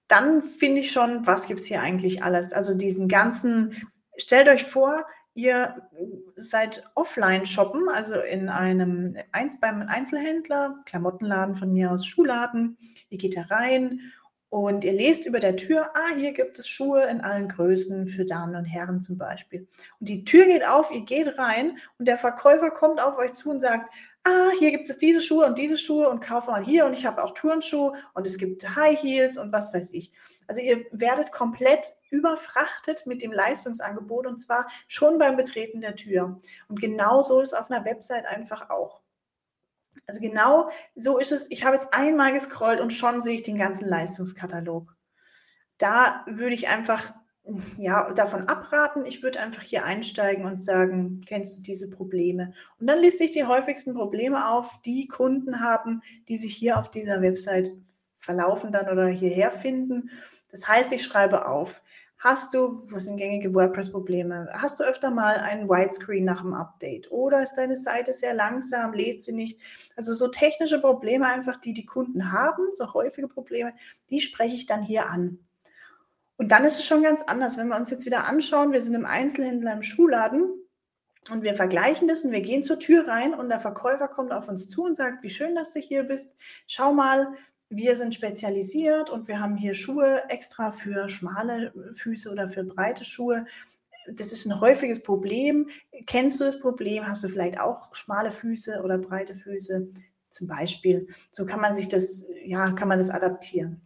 dann 0.08 0.42
finde 0.42 0.80
ich 0.80 0.90
schon, 0.90 1.26
was 1.26 1.46
gibt 1.46 1.60
es 1.60 1.66
hier 1.66 1.80
eigentlich 1.80 2.22
alles? 2.22 2.52
Also 2.52 2.74
diesen 2.74 3.08
ganzen, 3.08 3.88
stellt 4.16 4.48
euch 4.48 4.64
vor, 4.64 5.06
ihr 5.34 5.88
seid 6.34 6.82
offline 6.96 7.46
shoppen, 7.46 7.88
also 7.88 8.14
in 8.14 8.48
einem 8.48 9.16
beim 9.60 9.82
Einzelhändler, 9.82 10.82
Klamottenladen 10.86 11.54
von 11.54 11.72
mir 11.72 11.92
aus, 11.92 12.06
Schuhladen. 12.06 12.76
Ihr 13.10 13.18
geht 13.18 13.36
da 13.36 13.42
rein 13.42 14.00
und 14.50 14.82
ihr 14.82 14.92
lest 14.92 15.26
über 15.26 15.40
der 15.40 15.56
Tür, 15.56 15.90
ah, 15.94 16.14
hier 16.16 16.32
gibt 16.32 16.58
es 16.58 16.68
Schuhe 16.68 17.04
in 17.04 17.20
allen 17.20 17.48
Größen 17.48 18.06
für 18.06 18.24
Damen 18.24 18.56
und 18.56 18.64
Herren 18.64 19.00
zum 19.00 19.18
Beispiel. 19.18 19.66
Und 20.00 20.08
die 20.08 20.24
Tür 20.24 20.46
geht 20.46 20.66
auf, 20.66 20.90
ihr 20.90 21.02
geht 21.02 21.38
rein 21.38 21.76
und 21.98 22.08
der 22.08 22.16
Verkäufer 22.16 22.70
kommt 22.70 23.00
auf 23.00 23.18
euch 23.18 23.34
zu 23.34 23.50
und 23.50 23.60
sagt, 23.60 23.92
ah, 24.24 24.50
hier 24.58 24.70
gibt 24.70 24.88
es 24.88 24.96
diese 24.96 25.20
Schuhe 25.20 25.44
und 25.46 25.58
diese 25.58 25.76
Schuhe 25.76 26.08
und 26.08 26.20
kaufe 26.20 26.50
mal 26.50 26.64
hier 26.64 26.86
und 26.86 26.94
ich 26.94 27.04
habe 27.04 27.22
auch 27.22 27.34
Turnschuhe 27.34 27.92
und 28.14 28.26
es 28.26 28.38
gibt 28.38 28.74
High 28.74 29.00
Heels 29.00 29.36
und 29.36 29.52
was 29.52 29.74
weiß 29.74 29.92
ich. 29.92 30.12
Also 30.46 30.62
ihr 30.62 30.86
werdet 30.92 31.30
komplett 31.30 31.92
überfrachtet 32.10 33.06
mit 33.06 33.22
dem 33.22 33.32
Leistungsangebot 33.32 34.26
und 34.26 34.38
zwar 34.38 34.66
schon 34.86 35.18
beim 35.18 35.36
Betreten 35.36 35.82
der 35.82 35.94
Tür. 35.94 36.38
Und 36.68 36.80
genau 36.80 37.22
so 37.22 37.40
ist 37.40 37.52
es 37.52 37.58
auf 37.58 37.70
einer 37.70 37.84
Website 37.84 38.24
einfach 38.24 38.70
auch. 38.70 39.02
Also 40.06 40.20
genau 40.20 40.70
so 40.94 41.18
ist 41.18 41.32
es. 41.32 41.50
Ich 41.50 41.64
habe 41.64 41.76
jetzt 41.76 41.92
einmal 41.92 42.32
gescrollt 42.32 42.80
und 42.80 42.92
schon 42.92 43.22
sehe 43.22 43.34
ich 43.34 43.42
den 43.42 43.58
ganzen 43.58 43.88
Leistungskatalog. 43.88 44.94
Da 45.78 46.24
würde 46.26 46.54
ich 46.54 46.68
einfach 46.68 47.14
ja, 47.78 48.12
davon 48.12 48.48
abraten. 48.48 49.06
Ich 49.06 49.22
würde 49.22 49.40
einfach 49.40 49.62
hier 49.62 49.84
einsteigen 49.84 50.44
und 50.44 50.62
sagen, 50.62 51.22
kennst 51.26 51.56
du 51.56 51.62
diese 51.62 51.88
Probleme? 51.88 52.52
Und 52.78 52.86
dann 52.88 52.98
liste 52.98 53.24
ich 53.24 53.30
die 53.30 53.44
häufigsten 53.44 53.94
Probleme 53.94 54.48
auf, 54.48 54.80
die 54.84 55.08
Kunden 55.08 55.60
haben, 55.60 56.02
die 56.28 56.36
sich 56.36 56.54
hier 56.54 56.78
auf 56.78 56.90
dieser 56.90 57.22
Website 57.22 57.72
verlaufen 58.16 58.72
dann 58.72 58.88
oder 58.88 59.06
hierher 59.06 59.50
finden. 59.50 60.10
Das 60.50 60.68
heißt, 60.68 60.92
ich 60.92 61.02
schreibe 61.02 61.46
auf, 61.46 61.82
Hast 62.20 62.52
du, 62.52 62.82
was 62.90 63.04
sind 63.04 63.16
gängige 63.16 63.54
WordPress-Probleme? 63.54 64.48
Hast 64.52 64.80
du 64.80 64.84
öfter 64.84 65.12
mal 65.12 65.36
einen 65.36 65.68
Widescreen 65.68 66.24
nach 66.24 66.42
dem 66.42 66.52
Update? 66.52 67.12
Oder 67.12 67.42
ist 67.42 67.54
deine 67.54 67.76
Seite 67.76 68.12
sehr 68.12 68.34
langsam, 68.34 68.92
lädt 68.92 69.22
sie 69.22 69.32
nicht? 69.32 69.60
Also 69.96 70.12
so 70.14 70.26
technische 70.26 70.80
Probleme 70.80 71.28
einfach, 71.28 71.58
die 71.58 71.72
die 71.72 71.86
Kunden 71.86 72.32
haben, 72.32 72.64
so 72.74 72.92
häufige 72.92 73.28
Probleme, 73.28 73.72
die 74.10 74.20
spreche 74.20 74.56
ich 74.56 74.66
dann 74.66 74.82
hier 74.82 75.06
an. 75.08 75.38
Und 76.38 76.50
dann 76.50 76.64
ist 76.64 76.80
es 76.80 76.86
schon 76.86 77.04
ganz 77.04 77.22
anders, 77.22 77.56
wenn 77.56 77.68
wir 77.68 77.76
uns 77.76 77.90
jetzt 77.90 78.04
wieder 78.04 78.26
anschauen, 78.26 78.72
wir 78.72 78.82
sind 78.82 78.94
im 78.94 79.06
Einzelhändler 79.06 79.72
im 79.72 79.82
Schuhladen 79.82 80.52
und 81.30 81.44
wir 81.44 81.54
vergleichen 81.54 82.08
das 82.08 82.24
und 82.24 82.32
wir 82.32 82.40
gehen 82.40 82.64
zur 82.64 82.80
Tür 82.80 83.06
rein 83.06 83.32
und 83.32 83.48
der 83.48 83.60
Verkäufer 83.60 84.08
kommt 84.08 84.32
auf 84.32 84.48
uns 84.48 84.66
zu 84.66 84.82
und 84.82 84.96
sagt, 84.96 85.22
wie 85.22 85.30
schön, 85.30 85.54
dass 85.54 85.72
du 85.72 85.78
hier 85.78 86.02
bist. 86.02 86.32
Schau 86.66 86.92
mal, 86.92 87.28
wir 87.70 87.96
sind 87.96 88.14
spezialisiert 88.14 89.10
und 89.10 89.28
wir 89.28 89.40
haben 89.40 89.56
hier 89.56 89.74
Schuhe 89.74 90.22
extra 90.28 90.70
für 90.70 91.08
schmale 91.08 91.72
Füße 91.92 92.30
oder 92.30 92.48
für 92.48 92.64
breite 92.64 93.04
Schuhe. 93.04 93.46
Das 94.10 94.32
ist 94.32 94.46
ein 94.46 94.60
häufiges 94.60 95.02
Problem. 95.02 95.68
Kennst 96.06 96.40
du 96.40 96.44
das 96.44 96.58
Problem? 96.58 97.06
Hast 97.06 97.22
du 97.24 97.28
vielleicht 97.28 97.60
auch 97.60 97.94
schmale 97.94 98.30
Füße 98.30 98.80
oder 98.82 98.96
breite 98.98 99.34
Füße? 99.36 99.88
Zum 100.30 100.46
Beispiel. 100.46 101.08
So 101.30 101.46
kann 101.46 101.60
man 101.60 101.74
sich 101.74 101.88
das, 101.88 102.24
ja, 102.44 102.70
kann 102.70 102.88
man 102.88 102.98
das 102.98 103.10
adaptieren. 103.10 103.82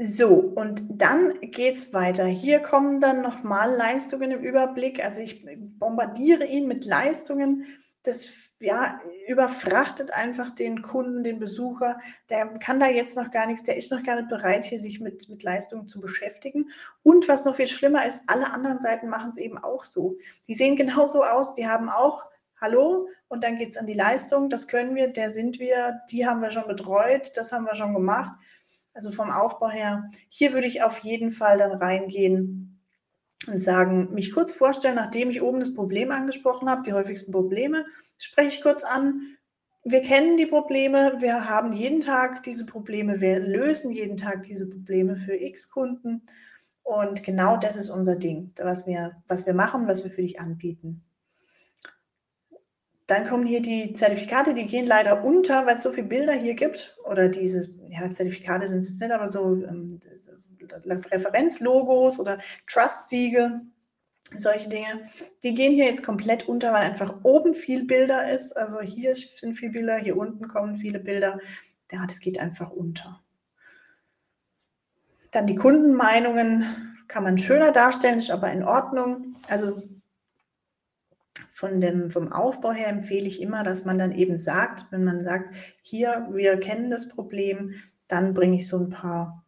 So, 0.00 0.28
und 0.28 0.84
dann 0.88 1.40
geht 1.40 1.76
es 1.76 1.92
weiter. 1.92 2.24
Hier 2.26 2.60
kommen 2.60 3.00
dann 3.00 3.20
nochmal 3.20 3.74
Leistungen 3.74 4.30
im 4.30 4.44
Überblick. 4.44 5.04
Also 5.04 5.20
ich 5.20 5.44
bombardiere 5.78 6.46
ihn 6.46 6.68
mit 6.68 6.84
Leistungen, 6.84 7.66
das 8.02 8.50
ja, 8.60 8.98
überfrachtet 9.26 10.12
einfach 10.12 10.50
den 10.50 10.82
Kunden, 10.82 11.22
den 11.24 11.38
Besucher. 11.38 11.98
Der 12.30 12.46
kann 12.58 12.80
da 12.80 12.86
jetzt 12.86 13.16
noch 13.16 13.30
gar 13.30 13.46
nichts, 13.46 13.64
der 13.64 13.76
ist 13.76 13.92
noch 13.92 14.02
gar 14.02 14.16
nicht 14.16 14.28
bereit, 14.28 14.64
hier 14.64 14.80
sich 14.80 15.00
mit, 15.00 15.28
mit 15.28 15.42
Leistungen 15.42 15.88
zu 15.88 16.00
beschäftigen. 16.00 16.70
Und 17.02 17.28
was 17.28 17.44
noch 17.44 17.56
viel 17.56 17.66
schlimmer 17.66 18.06
ist, 18.06 18.22
alle 18.26 18.52
anderen 18.52 18.78
Seiten 18.78 19.08
machen 19.08 19.30
es 19.30 19.36
eben 19.36 19.58
auch 19.58 19.84
so. 19.84 20.16
Die 20.48 20.54
sehen 20.54 20.76
genauso 20.76 21.24
aus, 21.24 21.54
die 21.54 21.68
haben 21.68 21.88
auch 21.88 22.24
Hallo 22.60 23.08
und 23.28 23.44
dann 23.44 23.56
geht 23.56 23.70
es 23.70 23.76
an 23.76 23.86
die 23.86 23.94
Leistung. 23.94 24.50
Das 24.50 24.66
können 24.66 24.94
wir, 24.94 25.08
der 25.08 25.30
sind 25.30 25.58
wir, 25.58 26.00
die 26.10 26.26
haben 26.26 26.40
wir 26.40 26.50
schon 26.50 26.66
betreut, 26.66 27.32
das 27.36 27.52
haben 27.52 27.66
wir 27.66 27.76
schon 27.76 27.94
gemacht. 27.94 28.32
Also 28.94 29.12
vom 29.12 29.30
Aufbau 29.30 29.68
her, 29.68 30.10
hier 30.28 30.52
würde 30.52 30.66
ich 30.66 30.82
auf 30.82 30.98
jeden 31.00 31.30
Fall 31.30 31.58
dann 31.58 31.72
reingehen 31.72 32.67
und 33.46 33.58
sagen, 33.58 34.12
mich 34.12 34.32
kurz 34.32 34.52
vorstellen, 34.52 34.96
nachdem 34.96 35.30
ich 35.30 35.42
oben 35.42 35.60
das 35.60 35.74
Problem 35.74 36.10
angesprochen 36.10 36.68
habe, 36.68 36.82
die 36.82 36.92
häufigsten 36.92 37.32
Probleme, 37.32 37.86
spreche 38.18 38.48
ich 38.48 38.62
kurz 38.62 38.84
an. 38.84 39.36
Wir 39.84 40.02
kennen 40.02 40.36
die 40.36 40.46
Probleme, 40.46 41.14
wir 41.20 41.48
haben 41.48 41.72
jeden 41.72 42.00
Tag 42.00 42.42
diese 42.42 42.66
Probleme, 42.66 43.20
wir 43.20 43.38
lösen 43.38 43.90
jeden 43.90 44.16
Tag 44.16 44.42
diese 44.42 44.68
Probleme 44.68 45.16
für 45.16 45.36
X 45.36 45.70
Kunden. 45.70 46.22
Und 46.82 47.22
genau 47.22 47.56
das 47.56 47.76
ist 47.76 47.90
unser 47.90 48.16
Ding, 48.16 48.52
was 48.56 48.86
wir, 48.86 49.22
was 49.28 49.46
wir 49.46 49.54
machen, 49.54 49.86
was 49.86 50.04
wir 50.04 50.10
für 50.10 50.22
dich 50.22 50.40
anbieten. 50.40 51.04
Dann 53.06 53.26
kommen 53.26 53.46
hier 53.46 53.62
die 53.62 53.94
Zertifikate, 53.94 54.52
die 54.52 54.66
gehen 54.66 54.86
leider 54.86 55.24
unter, 55.24 55.64
weil 55.64 55.76
es 55.76 55.82
so 55.82 55.90
viele 55.90 56.08
Bilder 56.08 56.34
hier 56.34 56.54
gibt. 56.54 56.98
Oder 57.04 57.28
diese, 57.28 57.70
ja, 57.88 58.12
Zertifikate 58.12 58.68
sind 58.68 58.80
es 58.80 59.00
nicht, 59.00 59.10
aber 59.10 59.26
so 59.26 59.54
ähm, 59.64 59.98
Referenzlogos 60.72 62.18
oder 62.18 62.38
Trust-Siegel, 62.66 63.60
solche 64.30 64.68
Dinge, 64.68 65.02
die 65.42 65.54
gehen 65.54 65.72
hier 65.72 65.86
jetzt 65.86 66.02
komplett 66.04 66.48
unter, 66.48 66.72
weil 66.72 66.82
einfach 66.82 67.14
oben 67.22 67.54
viel 67.54 67.84
Bilder 67.84 68.30
ist. 68.30 68.56
Also 68.56 68.80
hier 68.80 69.14
sind 69.16 69.54
viele 69.54 69.72
Bilder, 69.72 69.96
hier 69.96 70.16
unten 70.16 70.48
kommen 70.48 70.74
viele 70.74 70.98
Bilder. 70.98 71.38
Ja, 71.90 72.06
das 72.06 72.20
geht 72.20 72.38
einfach 72.38 72.70
unter. 72.70 73.22
Dann 75.30 75.46
die 75.46 75.56
Kundenmeinungen 75.56 76.98
kann 77.06 77.22
man 77.22 77.38
schöner 77.38 77.72
darstellen, 77.72 78.18
ist 78.18 78.30
aber 78.30 78.50
in 78.52 78.62
Ordnung. 78.62 79.36
Also 79.48 79.82
von 81.50 81.80
dem, 81.80 82.10
vom 82.10 82.32
Aufbau 82.32 82.72
her 82.72 82.88
empfehle 82.88 83.26
ich 83.26 83.40
immer, 83.40 83.64
dass 83.64 83.84
man 83.84 83.98
dann 83.98 84.12
eben 84.12 84.38
sagt, 84.38 84.86
wenn 84.90 85.04
man 85.04 85.24
sagt, 85.24 85.54
hier, 85.82 86.28
wir 86.30 86.60
kennen 86.60 86.90
das 86.90 87.08
Problem, 87.08 87.74
dann 88.06 88.34
bringe 88.34 88.56
ich 88.56 88.68
so 88.68 88.78
ein 88.78 88.90
paar 88.90 89.44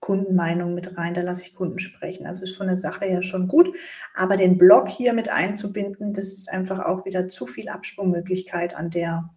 Kundenmeinung 0.00 0.74
mit 0.74 0.96
rein, 0.96 1.14
da 1.14 1.20
lasse 1.20 1.42
ich 1.44 1.54
Kunden 1.54 1.78
sprechen. 1.78 2.26
Also 2.26 2.44
ist 2.44 2.56
von 2.56 2.66
der 2.66 2.76
Sache 2.76 3.04
her 3.04 3.22
schon 3.22 3.48
gut. 3.48 3.76
Aber 4.14 4.36
den 4.36 4.58
Blog 4.58 4.88
hier 4.88 5.12
mit 5.12 5.28
einzubinden, 5.28 6.12
das 6.12 6.32
ist 6.32 6.50
einfach 6.50 6.80
auch 6.86 7.04
wieder 7.04 7.28
zu 7.28 7.46
viel 7.46 7.68
Absprungmöglichkeit 7.68 8.74
an 8.74 8.90
der, 8.90 9.30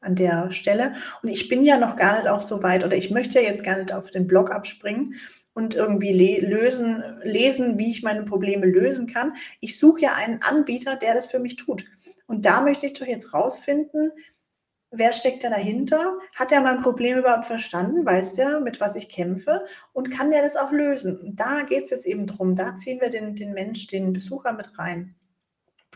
an 0.00 0.14
der 0.14 0.50
Stelle. 0.50 0.94
Und 1.22 1.30
ich 1.30 1.48
bin 1.48 1.64
ja 1.64 1.78
noch 1.78 1.96
gar 1.96 2.16
nicht 2.16 2.28
auch 2.28 2.42
so 2.42 2.62
weit 2.62 2.84
oder 2.84 2.96
ich 2.96 3.10
möchte 3.10 3.40
ja 3.40 3.48
jetzt 3.48 3.64
gar 3.64 3.78
nicht 3.78 3.92
auf 3.92 4.10
den 4.10 4.26
Blog 4.26 4.50
abspringen 4.50 5.14
und 5.54 5.74
irgendwie 5.74 6.12
le 6.12 6.46
lösen, 6.46 7.02
lesen, 7.22 7.78
wie 7.78 7.90
ich 7.90 8.02
meine 8.02 8.24
Probleme 8.24 8.66
lösen 8.66 9.06
kann. 9.06 9.34
Ich 9.60 9.78
suche 9.78 10.02
ja 10.02 10.14
einen 10.14 10.40
Anbieter, 10.42 10.96
der 10.96 11.14
das 11.14 11.26
für 11.26 11.38
mich 11.38 11.56
tut. 11.56 11.84
Und 12.26 12.44
da 12.44 12.62
möchte 12.62 12.86
ich 12.86 12.94
doch 12.94 13.06
jetzt 13.06 13.34
rausfinden, 13.34 14.10
wer 14.92 15.12
steckt 15.12 15.42
da 15.42 15.50
dahinter? 15.50 16.18
Hat 16.34 16.50
der 16.50 16.60
mein 16.60 16.82
Problem 16.82 17.18
überhaupt 17.18 17.46
verstanden? 17.46 18.06
Weiß 18.06 18.34
der, 18.34 18.60
mit 18.60 18.80
was 18.80 18.94
ich 18.94 19.08
kämpfe? 19.08 19.64
Und 19.92 20.10
kann 20.10 20.30
der 20.30 20.42
das 20.42 20.56
auch 20.56 20.70
lösen? 20.70 21.34
Da 21.34 21.62
geht 21.62 21.84
es 21.84 21.90
jetzt 21.90 22.06
eben 22.06 22.26
drum. 22.26 22.54
Da 22.54 22.76
ziehen 22.76 23.00
wir 23.00 23.10
den, 23.10 23.34
den 23.34 23.52
Mensch, 23.52 23.86
den 23.88 24.12
Besucher 24.12 24.52
mit 24.52 24.78
rein. 24.78 25.16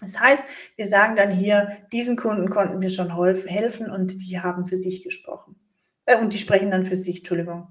Das 0.01 0.19
heißt, 0.19 0.43
wir 0.77 0.89
sagen 0.89 1.17
dann 1.17 1.31
hier, 1.31 1.79
diesen 1.93 2.17
Kunden 2.17 2.51
konnten 2.51 2.83
wir 2.83 2.91
schon 2.91 3.15
helfen 3.47 3.91
und 3.91 4.23
die 4.29 4.41
haben 4.41 4.67
für 4.67 4.77
sich 4.77 5.03
gesprochen. 5.03 5.57
Äh, 6.05 6.19
und 6.19 6.33
die 6.33 6.39
sprechen 6.39 6.71
dann 6.71 6.85
für 6.85 6.97
sich, 6.97 7.19
Entschuldigung. 7.19 7.69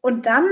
Und 0.00 0.26
dann 0.26 0.46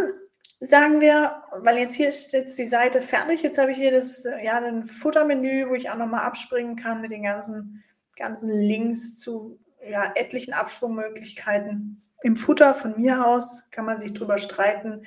sagen 0.61 1.01
wir, 1.01 1.43
weil 1.53 1.79
jetzt 1.79 1.95
hier 1.95 2.09
ist 2.09 2.33
jetzt 2.33 2.59
die 2.59 2.67
Seite 2.67 3.01
fertig, 3.01 3.43
jetzt 3.43 3.59
habe 3.59 3.71
ich 3.71 3.79
hier 3.79 3.93
das, 3.93 4.27
ja, 4.43 4.59
ein 4.59 4.87
Futtermenü, 4.87 5.69
wo 5.69 5.75
ich 5.75 5.91
auch 5.91 5.97
nochmal 5.97 6.23
abspringen 6.23 6.75
kann 6.75 7.01
mit 7.01 7.13
den 7.13 7.23
ganzen, 7.23 7.85
ganzen 8.17 8.51
Links 8.51 9.19
zu 9.19 9.61
ja, 9.87 10.13
etlichen 10.15 10.55
Absprungmöglichkeiten. 10.55 12.03
Im 12.23 12.37
Futter 12.37 12.75
von 12.75 12.97
mir 12.97 13.27
aus 13.27 13.71
kann 13.71 13.85
man 13.85 13.99
sich 13.99 14.13
drüber 14.13 14.39
streiten. 14.39 15.03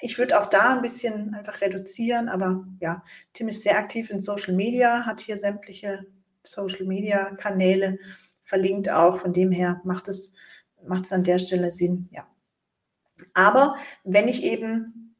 Ich 0.00 0.18
würde 0.18 0.40
auch 0.40 0.46
da 0.46 0.74
ein 0.74 0.82
bisschen 0.82 1.34
einfach 1.34 1.60
reduzieren, 1.60 2.28
aber 2.28 2.66
ja, 2.80 3.04
Tim 3.32 3.48
ist 3.48 3.62
sehr 3.62 3.78
aktiv 3.78 4.10
in 4.10 4.20
Social 4.20 4.54
Media, 4.54 5.06
hat 5.06 5.20
hier 5.20 5.38
sämtliche 5.38 6.06
Social 6.42 6.86
Media 6.86 7.34
Kanäle 7.36 7.98
verlinkt 8.40 8.90
auch. 8.90 9.18
Von 9.18 9.32
dem 9.32 9.50
her 9.50 9.80
macht 9.84 10.08
es, 10.08 10.32
macht 10.86 11.04
es 11.04 11.12
an 11.12 11.24
der 11.24 11.38
Stelle 11.38 11.70
Sinn, 11.70 12.08
ja. 12.10 12.26
Aber 13.32 13.76
wenn 14.02 14.28
ich 14.28 14.42
eben 14.42 15.16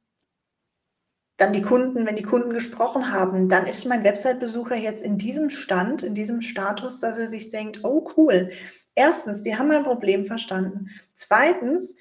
dann 1.37 1.53
die 1.53 1.63
Kunden, 1.63 2.07
wenn 2.07 2.17
die 2.17 2.23
Kunden 2.23 2.51
gesprochen 2.51 3.13
haben, 3.13 3.49
dann 3.49 3.67
ist 3.67 3.87
mein 3.87 4.05
Website-Besucher 4.05 4.77
jetzt 4.77 5.03
in 5.03 5.19
diesem 5.19 5.51
Stand, 5.51 6.03
in 6.03 6.15
diesem 6.15 6.41
Status, 6.41 7.01
dass 7.01 7.19
er 7.19 7.27
sich 7.27 7.51
denkt, 7.51 7.81
oh 7.83 8.09
cool. 8.17 8.53
Erstens, 8.95 9.43
die 9.43 9.57
haben 9.57 9.69
mein 9.69 9.85
Problem 9.85 10.25
verstanden. 10.25 10.91
Zweitens, 11.15 11.95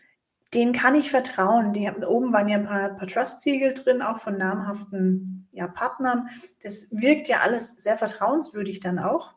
denen 0.54 0.74
kann 0.74 0.96
ich 0.96 1.10
vertrauen. 1.10 1.74
Die 1.74 1.88
haben, 1.88 2.04
oben 2.04 2.34
waren 2.34 2.48
ja 2.48 2.58
ein 2.58 2.66
paar, 2.66 2.90
paar 2.90 3.08
Trust-Siegel 3.08 3.74
drin, 3.74 4.02
auch 4.02 4.18
von 4.18 4.38
namhaften 4.38 5.48
ja, 5.52 5.68
Partnern. 5.68 6.30
Das 6.62 6.88
wirkt 6.92 7.28
ja 7.28 7.40
alles 7.40 7.70
sehr 7.78 7.98
vertrauenswürdig 7.98 8.80
dann 8.80 9.00
auch. 9.00 9.34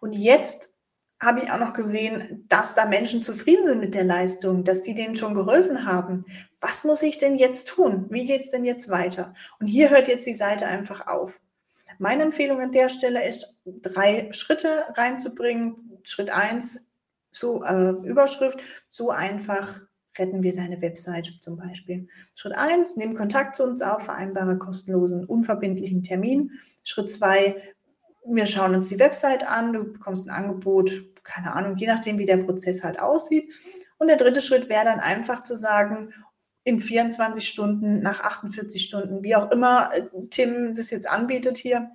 Und 0.00 0.14
jetzt 0.14 0.72
habe 1.20 1.40
ich 1.40 1.50
auch 1.52 1.58
noch 1.58 1.72
gesehen, 1.72 2.44
dass 2.48 2.74
da 2.74 2.84
Menschen 2.84 3.22
zufrieden 3.22 3.66
sind 3.68 3.80
mit 3.80 3.94
der 3.94 4.04
Leistung, 4.04 4.64
dass 4.64 4.82
die 4.82 4.94
denen 4.94 5.14
schon 5.14 5.34
geholfen 5.34 5.86
haben. 5.86 6.24
Was 6.60 6.82
muss 6.82 7.02
ich 7.02 7.18
denn 7.18 7.36
jetzt 7.36 7.68
tun? 7.68 8.06
Wie 8.10 8.26
geht 8.26 8.42
es 8.44 8.50
denn 8.50 8.64
jetzt 8.64 8.88
weiter? 8.88 9.32
Und 9.60 9.68
hier 9.68 9.90
hört 9.90 10.08
jetzt 10.08 10.26
die 10.26 10.34
Seite 10.34 10.66
einfach 10.66 11.06
auf. 11.06 11.40
Meine 11.98 12.24
Empfehlung 12.24 12.60
an 12.60 12.72
der 12.72 12.88
Stelle 12.88 13.24
ist, 13.24 13.60
drei 13.64 14.28
Schritte 14.32 14.86
reinzubringen. 14.96 15.91
Schritt 16.04 16.30
eins, 16.30 16.80
so 17.30 17.62
äh, 17.62 17.90
Überschrift, 18.04 18.60
so 18.86 19.10
einfach 19.10 19.80
retten 20.18 20.42
wir 20.42 20.52
deine 20.52 20.82
Website 20.82 21.32
zum 21.40 21.56
Beispiel. 21.56 22.06
Schritt 22.34 22.54
eins, 22.54 22.96
nimm 22.96 23.14
Kontakt 23.14 23.56
zu 23.56 23.64
uns 23.64 23.80
auf, 23.80 24.04
vereinbare 24.04 24.58
kostenlosen, 24.58 25.24
unverbindlichen 25.24 26.02
Termin. 26.02 26.50
Schritt 26.84 27.10
zwei, 27.10 27.56
wir 28.26 28.46
schauen 28.46 28.74
uns 28.74 28.88
die 28.88 28.98
Website 28.98 29.48
an, 29.48 29.72
du 29.72 29.84
bekommst 29.84 30.28
ein 30.28 30.34
Angebot, 30.34 30.92
keine 31.24 31.54
Ahnung, 31.54 31.76
je 31.76 31.86
nachdem, 31.86 32.18
wie 32.18 32.26
der 32.26 32.38
Prozess 32.38 32.84
halt 32.84 33.00
aussieht. 33.00 33.52
Und 33.98 34.08
der 34.08 34.16
dritte 34.16 34.42
Schritt 34.42 34.68
wäre 34.68 34.84
dann 34.84 35.00
einfach 35.00 35.42
zu 35.42 35.56
sagen, 35.56 36.12
in 36.64 36.78
24 36.78 37.48
Stunden, 37.48 38.00
nach 38.00 38.20
48 38.20 38.84
Stunden, 38.84 39.24
wie 39.24 39.34
auch 39.34 39.50
immer 39.50 39.90
äh, 39.92 40.02
Tim 40.30 40.74
das 40.74 40.90
jetzt 40.90 41.08
anbietet 41.08 41.58
hier 41.58 41.90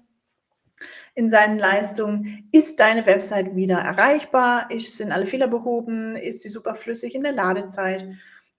in 1.15 1.29
seinen 1.29 1.57
Leistungen, 1.57 2.48
ist 2.51 2.79
deine 2.79 3.05
Website 3.05 3.55
wieder 3.55 3.77
erreichbar? 3.79 4.69
Ist, 4.69 4.98
sind 4.98 5.12
alle 5.12 5.25
Fehler 5.25 5.48
behoben? 5.48 6.15
Ist 6.15 6.41
sie 6.41 6.50
super 6.50 6.75
flüssig 6.75 7.15
in 7.15 7.24
der 7.24 7.31
Ladezeit? 7.31 8.05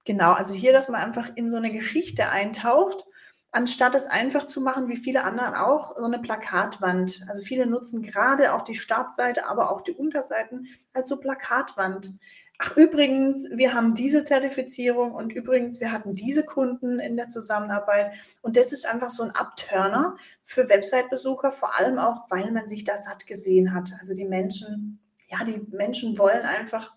Genau, 0.05 0.33
also 0.33 0.55
hier, 0.55 0.73
dass 0.73 0.89
man 0.89 1.01
einfach 1.01 1.31
in 1.35 1.51
so 1.51 1.57
eine 1.57 1.71
Geschichte 1.71 2.31
eintaucht, 2.31 3.05
anstatt 3.53 3.95
es 3.95 4.07
einfach 4.07 4.47
zu 4.47 4.61
machen, 4.61 4.89
wie 4.89 4.97
viele 4.97 5.23
anderen 5.25 5.55
auch, 5.55 5.97
so 5.97 6.05
eine 6.05 6.19
Plakatwand. 6.19 7.25
Also 7.29 7.43
viele 7.43 7.67
nutzen 7.67 8.03
gerade 8.03 8.55
auch 8.55 8.63
die 8.63 8.75
Startseite, 8.75 9.47
aber 9.47 9.71
auch 9.71 9.83
die 9.83 9.93
Unterseiten 9.93 10.67
als 10.95 11.09
so 11.09 11.19
Plakatwand 11.19 12.13
ach 12.59 12.77
übrigens, 12.77 13.49
wir 13.53 13.73
haben 13.73 13.95
diese 13.95 14.25
Zertifizierung 14.25 15.13
und 15.13 15.33
übrigens, 15.33 15.81
wir 15.81 15.93
hatten 15.93 16.13
diese 16.13 16.45
Kunden 16.45 16.99
in 16.99 17.17
der 17.17 17.29
Zusammenarbeit. 17.29 18.13
Und 18.43 18.57
das 18.57 18.73
ist 18.73 18.85
einfach 18.85 19.11
so 19.11 19.23
ein 19.23 19.31
Abturner 19.31 20.17
für 20.43 20.69
Website-Besucher, 20.69 21.53
vor 21.53 21.79
allem 21.79 21.99
auch, 21.99 22.29
weil 22.31 22.51
man 22.51 22.69
sich 22.69 22.83
das 22.83 23.05
satt 23.05 23.27
gesehen 23.27 23.73
hat. 23.73 23.93
Also 24.01 24.13
die 24.13 24.25
Menschen, 24.25 24.99
ja, 25.29 25.45
die 25.45 25.61
Menschen 25.71 26.19
wollen 26.19 26.43
einfach 26.43 26.95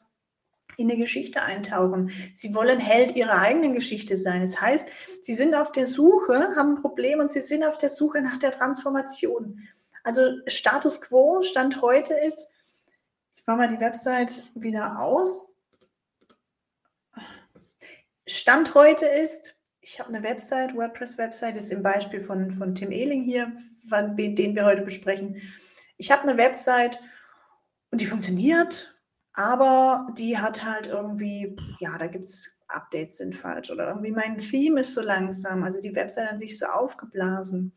in 0.77 0.89
eine 0.89 0.99
Geschichte 0.99 1.43
eintauchen. 1.43 2.11
Sie 2.33 2.55
wollen 2.55 2.79
Held 2.79 3.15
ihrer 3.15 3.37
eigenen 3.37 3.73
Geschichte 3.73 4.17
sein. 4.17 4.41
Das 4.41 4.59
heißt, 4.59 4.89
sie 5.21 5.35
sind 5.35 5.53
auf 5.53 5.71
der 5.71 5.85
Suche, 5.85 6.55
haben 6.55 6.75
ein 6.75 6.81
Problem 6.81 7.19
und 7.19 7.31
sie 7.31 7.41
sind 7.41 7.63
auf 7.63 7.77
der 7.77 7.89
Suche 7.89 8.21
nach 8.21 8.37
der 8.37 8.51
Transformation. 8.51 9.59
Also 10.03 10.21
Status 10.47 11.01
quo, 11.01 11.43
Stand 11.43 11.83
heute 11.83 12.15
ist, 12.15 12.47
ich 13.35 13.45
mache 13.45 13.57
mal 13.57 13.69
die 13.69 13.79
Website 13.79 14.43
wieder 14.55 14.99
aus. 14.99 15.50
Stand 18.27 18.75
heute 18.75 19.05
ist, 19.05 19.55
ich 19.81 19.99
habe 19.99 20.09
eine 20.09 20.23
Website, 20.23 20.75
WordPress-Website, 20.75 21.57
ist 21.57 21.71
im 21.71 21.81
Beispiel 21.81 22.21
von, 22.21 22.51
von 22.51 22.75
Tim 22.75 22.91
Ehling 22.91 23.23
hier, 23.23 23.51
den 23.91 24.55
wir 24.55 24.65
heute 24.65 24.83
besprechen. 24.83 25.41
Ich 25.97 26.11
habe 26.11 26.23
eine 26.23 26.37
Website 26.37 26.99
und 27.91 27.99
die 27.99 28.05
funktioniert, 28.05 28.95
aber 29.33 30.07
die 30.17 30.37
hat 30.37 30.63
halt 30.63 30.87
irgendwie, 30.87 31.55
ja, 31.79 31.97
da 31.97 32.07
gibt 32.07 32.25
es 32.25 32.57
Updates 32.67 33.17
sind 33.17 33.35
falsch 33.35 33.69
oder 33.69 33.89
irgendwie 33.89 34.11
mein 34.11 34.37
Theme 34.37 34.81
ist 34.81 34.93
so 34.93 35.01
langsam, 35.01 35.63
also 35.63 35.81
die 35.81 35.95
Website 35.95 36.31
an 36.31 36.39
sich 36.39 36.57
so 36.57 36.67
aufgeblasen. 36.67 37.73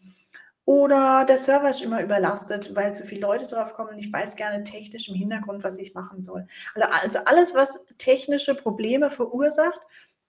Oder 0.67 1.27
der 1.27 1.37
Server 1.37 1.69
ist 1.69 1.83
immer 1.83 2.03
überlastet, 2.03 2.75
weil 2.75 2.95
zu 2.95 3.05
viele 3.05 3.21
Leute 3.21 3.47
drauf 3.47 3.75
kommen 3.75 3.91
und 3.91 3.99
ich 3.99 4.11
weiß 4.11 4.35
gerne 4.37 4.65
technisch 4.65 5.09
im 5.09 5.15
Hintergrund, 5.15 5.63
was 5.63 5.79
ich 5.79 5.93
machen 5.95 6.23
soll. 6.23 6.47
Also, 6.75 6.89
also 6.89 7.19
alles, 7.27 7.55
was 7.55 7.85
technische 7.99 8.55
Probleme 8.55 9.11
verursacht, 9.11 9.81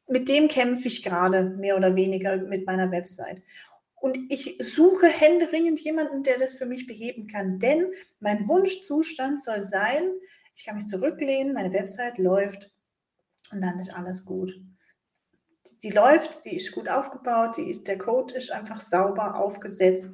mit 0.07 0.29
dem 0.29 0.47
kämpfe 0.47 0.87
ich 0.87 1.03
gerade 1.03 1.43
mehr 1.43 1.77
oder 1.77 1.95
weniger 1.95 2.37
mit 2.37 2.65
meiner 2.65 2.91
Website. 2.91 3.41
Und 3.95 4.17
ich 4.29 4.57
suche 4.59 5.07
händeringend 5.07 5.79
jemanden, 5.79 6.21
der 6.23 6.37
das 6.37 6.53
für 6.55 6.65
mich 6.65 6.85
beheben 6.85 7.27
kann. 7.27 7.57
Denn 7.57 7.91
mein 8.19 8.47
Wunschzustand 8.47 9.43
soll 9.43 9.63
sein, 9.63 10.11
ich 10.55 10.63
kann 10.63 10.75
mich 10.75 10.85
zurücklehnen, 10.85 11.53
meine 11.53 11.73
Website 11.73 12.17
läuft 12.17 12.71
und 13.51 13.61
dann 13.61 13.79
ist 13.79 13.93
alles 13.93 14.23
gut. 14.25 14.53
Die, 15.81 15.89
läuft, 15.89 16.45
die 16.45 16.55
ist 16.55 16.71
gut 16.71 16.87
aufgebaut, 16.87 17.57
die 17.57 17.83
der 17.83 17.97
Code 17.97 18.35
ist 18.35 18.51
einfach 18.51 18.79
sauber 18.79 19.39
aufgesetzt. 19.39 20.09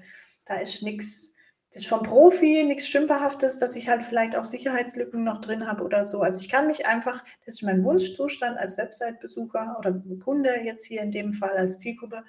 Da 0.45 0.55
ist 0.55 0.81
nichts 0.81 1.33
das 1.71 1.83
ist 1.83 1.89
vom 1.89 2.03
Profi 2.03 2.63
nichts 2.65 2.87
Stümperhaftes, 2.87 3.57
dass 3.57 3.77
ich 3.77 3.87
halt 3.87 4.03
vielleicht 4.03 4.35
auch 4.35 4.43
Sicherheitslücken 4.43 5.23
noch 5.23 5.39
drin 5.39 5.67
habe 5.67 5.83
oder 5.83 6.03
so. 6.03 6.21
Also 6.21 6.39
ich 6.41 6.49
kann 6.49 6.67
mich 6.67 6.85
einfach, 6.85 7.23
das 7.45 7.55
ist 7.55 7.63
mein 7.63 7.83
Wunschzustand 7.83 8.57
als 8.57 8.77
Website-Besucher 8.77 9.77
oder 9.79 9.93
Kunde 10.21 10.49
jetzt 10.65 10.85
hier 10.85 11.01
in 11.01 11.11
dem 11.11 11.31
Fall 11.31 11.51
als 11.51 11.79
Zielgruppe, 11.79 12.23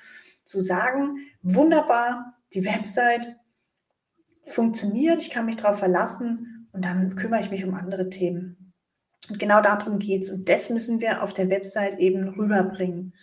zu 0.45 0.61
sagen, 0.61 1.19
wunderbar, 1.43 2.35
die 2.55 2.65
Website 2.65 3.37
funktioniert, 4.45 5.21
ich 5.21 5.31
kann 5.31 5.47
mich 5.47 5.57
darauf 5.57 5.79
verlassen 5.79 6.69
und 6.73 6.85
dann 6.85 7.17
kümmere 7.17 7.41
ich 7.41 7.51
mich 7.51 7.65
um 7.65 7.75
andere 7.75 8.09
Themen. 8.09 8.73
Und 9.29 9.39
genau 9.39 9.61
darum 9.61 9.99
geht 9.99 10.23
es. 10.23 10.31
Und 10.31 10.49
das 10.49 10.71
müssen 10.71 11.01
wir 11.01 11.23
auf 11.23 11.33
der 11.33 11.49
Website 11.49 11.99
eben 11.99 12.29
rüberbringen. 12.29 13.15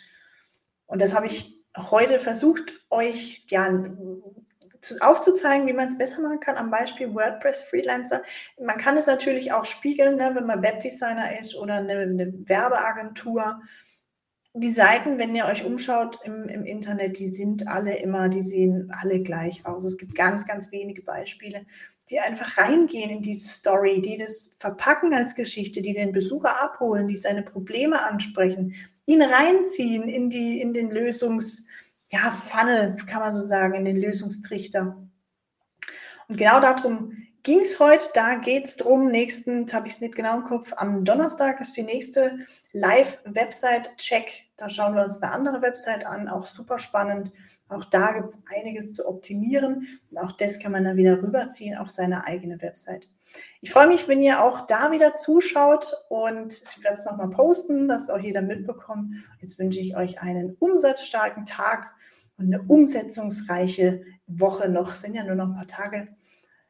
Und 0.85 1.01
das 1.01 1.13
habe 1.13 1.27
ich 1.27 1.61
heute 1.77 2.19
versucht, 2.19 2.85
euch 2.89 3.45
ja 3.49 3.69
zu, 4.81 4.99
aufzuzeigen, 5.01 5.67
wie 5.67 5.73
man 5.73 5.87
es 5.87 5.97
besser 5.97 6.21
machen 6.21 6.39
kann, 6.39 6.57
am 6.57 6.71
Beispiel 6.71 7.13
WordPress 7.13 7.61
Freelancer. 7.61 8.23
Man 8.61 8.77
kann 8.77 8.97
es 8.97 9.07
natürlich 9.07 9.51
auch 9.51 9.65
spiegeln, 9.65 10.17
ne, 10.17 10.31
wenn 10.33 10.45
man 10.45 10.61
Webdesigner 10.61 11.39
ist 11.39 11.55
oder 11.55 11.75
eine, 11.75 11.99
eine, 11.99 12.33
Werbeagentur. 12.47 13.61
Die 14.53 14.71
Seiten, 14.71 15.19
wenn 15.19 15.35
ihr 15.35 15.45
euch 15.45 15.63
umschaut 15.63 16.19
im, 16.23 16.49
im 16.49 16.65
Internet, 16.65 17.19
die 17.19 17.27
sind 17.27 17.67
alle 17.67 17.97
immer, 17.97 18.29
die 18.29 18.43
sehen 18.43 18.91
alle 18.99 19.21
gleich 19.21 19.65
aus. 19.65 19.83
Es 19.83 19.97
gibt 19.97 20.15
ganz, 20.15 20.47
ganz 20.47 20.71
wenige 20.71 21.03
Beispiele, 21.03 21.65
die 22.09 22.19
einfach 22.19 22.57
reingehen 22.57 23.11
in 23.11 23.21
diese 23.21 23.47
Story, 23.47 24.01
die 24.01 24.17
das 24.17 24.51
verpacken 24.57 25.13
als 25.13 25.35
Geschichte, 25.35 25.81
die 25.81 25.93
den 25.93 26.11
Besucher 26.11 26.61
abholen, 26.61 27.07
die 27.07 27.17
seine 27.17 27.43
Probleme 27.43 28.01
ansprechen, 28.01 28.73
ihn 29.05 29.21
reinziehen 29.21 30.09
in, 30.09 30.29
die, 30.29 30.61
in 30.61 30.73
den 30.73 30.91
Lösungs- 30.91 31.63
ja, 32.09 32.31
Funnel, 32.31 32.95
kann 33.05 33.19
man 33.19 33.35
so 33.35 33.41
sagen, 33.41 33.75
in 33.75 33.85
den 33.85 33.97
Lösungstrichter. 33.97 34.97
Und 36.27 36.37
genau 36.37 36.59
darum 36.59 37.13
ging 37.43 37.61
es 37.61 37.79
heute. 37.79 38.05
Da 38.13 38.35
geht 38.35 38.65
es 38.65 38.77
darum, 38.77 39.07
nächsten, 39.07 39.61
jetzt 39.61 39.73
habe 39.73 39.87
ich 39.87 39.93
es 39.93 40.01
nicht 40.01 40.15
genau 40.15 40.37
im 40.37 40.43
Kopf, 40.43 40.73
am 40.75 41.05
Donnerstag 41.05 41.61
ist 41.61 41.75
die 41.77 41.83
nächste 41.83 42.39
Live-Website-Check. 42.73 44.47
Da 44.57 44.69
schauen 44.69 44.95
wir 44.95 45.03
uns 45.03 45.21
eine 45.21 45.31
andere 45.31 45.61
Website 45.61 46.05
an, 46.05 46.27
auch 46.27 46.45
super 46.45 46.79
spannend. 46.79 47.31
Auch 47.69 47.85
da 47.85 48.13
gibt 48.13 48.29
es 48.29 48.39
einiges 48.55 48.93
zu 48.93 49.07
optimieren. 49.07 49.87
Und 50.09 50.17
auch 50.17 50.31
das 50.33 50.59
kann 50.59 50.71
man 50.71 50.83
dann 50.83 50.97
wieder 50.97 51.21
rüberziehen 51.21 51.77
auf 51.77 51.89
seine 51.89 52.25
eigene 52.25 52.61
Website. 52.61 53.07
Ich 53.61 53.71
freue 53.71 53.87
mich, 53.87 54.07
wenn 54.07 54.23
ihr 54.23 54.41
auch 54.41 54.61
da 54.61 54.91
wieder 54.91 55.15
zuschaut 55.15 55.93
und 56.09 56.51
ich 56.53 56.83
werde 56.83 56.97
es 56.97 57.05
nochmal 57.05 57.29
posten, 57.29 57.87
dass 57.87 58.09
auch 58.09 58.17
jeder 58.17 58.41
mitbekommt. 58.41 59.13
Jetzt 59.39 59.59
wünsche 59.59 59.79
ich 59.79 59.95
euch 59.95 60.21
einen 60.21 60.55
umsatzstarken 60.59 61.45
Tag 61.45 61.93
und 62.39 62.53
eine 62.53 62.63
umsetzungsreiche 62.63 64.03
Woche 64.27 64.69
noch. 64.69 64.95
Sind 64.95 65.15
ja 65.15 65.23
nur 65.23 65.35
noch 65.35 65.47
ein 65.47 65.55
paar 65.55 65.67
Tage. 65.67 66.05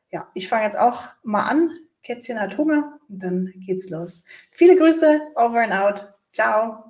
Ja, 0.10 0.30
ich 0.34 0.48
fange 0.48 0.66
jetzt 0.66 0.78
auch 0.78 1.04
mal 1.24 1.44
an. 1.44 1.70
Kätzchen 2.04 2.40
hat 2.40 2.58
Hunger 2.58 3.00
und 3.08 3.22
dann 3.22 3.54
geht's 3.56 3.90
los. 3.90 4.24
Viele 4.52 4.76
Grüße, 4.76 5.22
over 5.36 5.62
and 5.64 5.74
out. 5.74 6.14
Ciao. 6.32 6.89